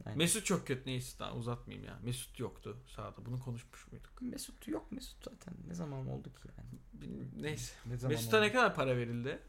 Aynen. 0.06 0.18
Mesut 0.18 0.46
çok 0.46 0.68
kötü 0.68 0.90
neyse 0.90 1.20
daha 1.20 1.34
uzatmayayım 1.36 1.88
ya. 1.88 2.00
Mesut 2.04 2.40
yoktu 2.40 2.78
sahada. 2.96 3.26
Bunu 3.26 3.40
konuşmuş 3.40 3.92
muyduk? 3.92 4.22
Mesut 4.22 4.68
yok 4.68 4.92
Mesut 4.92 5.24
zaten. 5.24 5.54
Ne 5.68 5.74
zaman 5.74 6.08
oldu 6.08 6.30
ki 6.30 6.48
yani? 6.58 7.10
Neyse. 7.42 7.74
Ne 7.86 7.98
zaman 7.98 8.16
Mesut'a 8.16 8.38
oldu? 8.38 8.46
ne 8.46 8.52
kadar 8.52 8.76
para 8.76 8.98
verildi? 8.98 9.40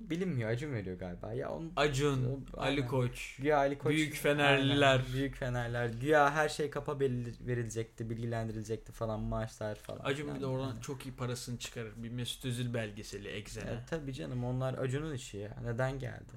Bilinmiyor. 0.00 0.50
Acun 0.50 0.72
veriyor 0.72 0.98
galiba. 0.98 1.32
Ya 1.32 1.50
onun 1.50 1.72
Acun, 1.76 2.46
Aynen. 2.56 2.72
Ali 2.72 2.86
Koç. 2.86 3.36
Güya 3.38 3.58
Ali 3.58 3.78
Koç. 3.78 3.92
Büyük 3.92 4.14
Fenerliler. 4.14 4.98
Aynen, 4.98 5.12
Büyük 5.12 5.36
Fenerler. 5.36 5.88
Güya 5.88 6.30
her 6.30 6.48
şey 6.48 6.70
kapa 6.70 7.00
verilecekti, 7.00 8.10
bilgilendirilecekti 8.10 8.92
falan 8.92 9.20
maaşlar 9.20 9.74
falan. 9.74 10.00
Acun 10.04 10.34
bir 10.34 10.40
de 10.40 10.46
oradan 10.46 10.68
yani. 10.68 10.80
çok 10.80 11.06
iyi 11.06 11.16
parasını 11.16 11.58
çıkarır. 11.58 11.92
Bir 11.96 12.10
Mesut 12.10 12.44
Özil 12.44 12.74
belgeseli 12.74 13.28
Exe'ne. 13.28 13.70
Evet, 13.70 13.82
tabii 13.90 14.12
canım 14.12 14.44
onlar 14.44 14.78
Acun'un 14.78 15.14
işi 15.14 15.36
ya. 15.36 15.56
Neden 15.62 15.98
geldi? 15.98 16.32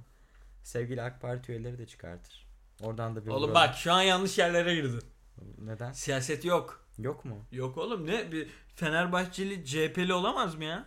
Sevgili 0.63 1.01
AK 1.01 1.21
Parti 1.21 1.51
üyeleri 1.51 1.77
de 1.77 1.87
çıkartır. 1.87 2.48
Oradan 2.81 3.15
da 3.15 3.25
bir 3.25 3.29
Oğlum 3.31 3.37
vuralım. 3.49 3.55
bak 3.55 3.75
şu 3.77 3.93
an 3.93 4.01
yanlış 4.01 4.37
yerlere 4.37 4.75
girdin. 4.75 5.01
Neden? 5.57 5.91
Siyaset 5.91 6.45
yok. 6.45 6.85
Yok 6.97 7.25
mu? 7.25 7.45
Yok 7.51 7.77
oğlum 7.77 8.07
ne? 8.07 8.31
Bir 8.31 8.47
Fenerbahçeli 8.75 9.65
CHP'li 9.65 10.13
olamaz 10.13 10.55
mı 10.55 10.63
ya? 10.63 10.85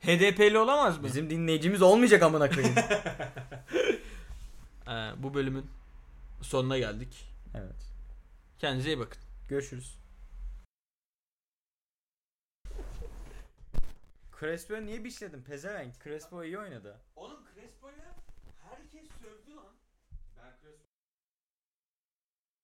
HDP'li 0.00 0.58
olamaz 0.58 0.98
mı? 0.98 1.04
Bizim 1.04 1.30
dinleyicimiz 1.30 1.82
olmayacak 1.82 2.22
amına 2.22 2.50
koyayım. 2.50 2.74
Ee, 4.88 5.10
bu 5.16 5.34
bölümün 5.34 5.66
sonuna 6.42 6.78
geldik. 6.78 7.26
evet. 7.54 7.76
Kendinize 8.58 8.88
iyi 8.88 8.98
bakın. 8.98 9.22
Görüşürüz. 9.48 9.98
Crespo 14.40 14.74
niye 14.86 15.04
bişledin 15.04 15.42
pezevenk? 15.42 16.04
Crespo 16.04 16.44
iyi 16.44 16.58
oynadı. 16.58 17.00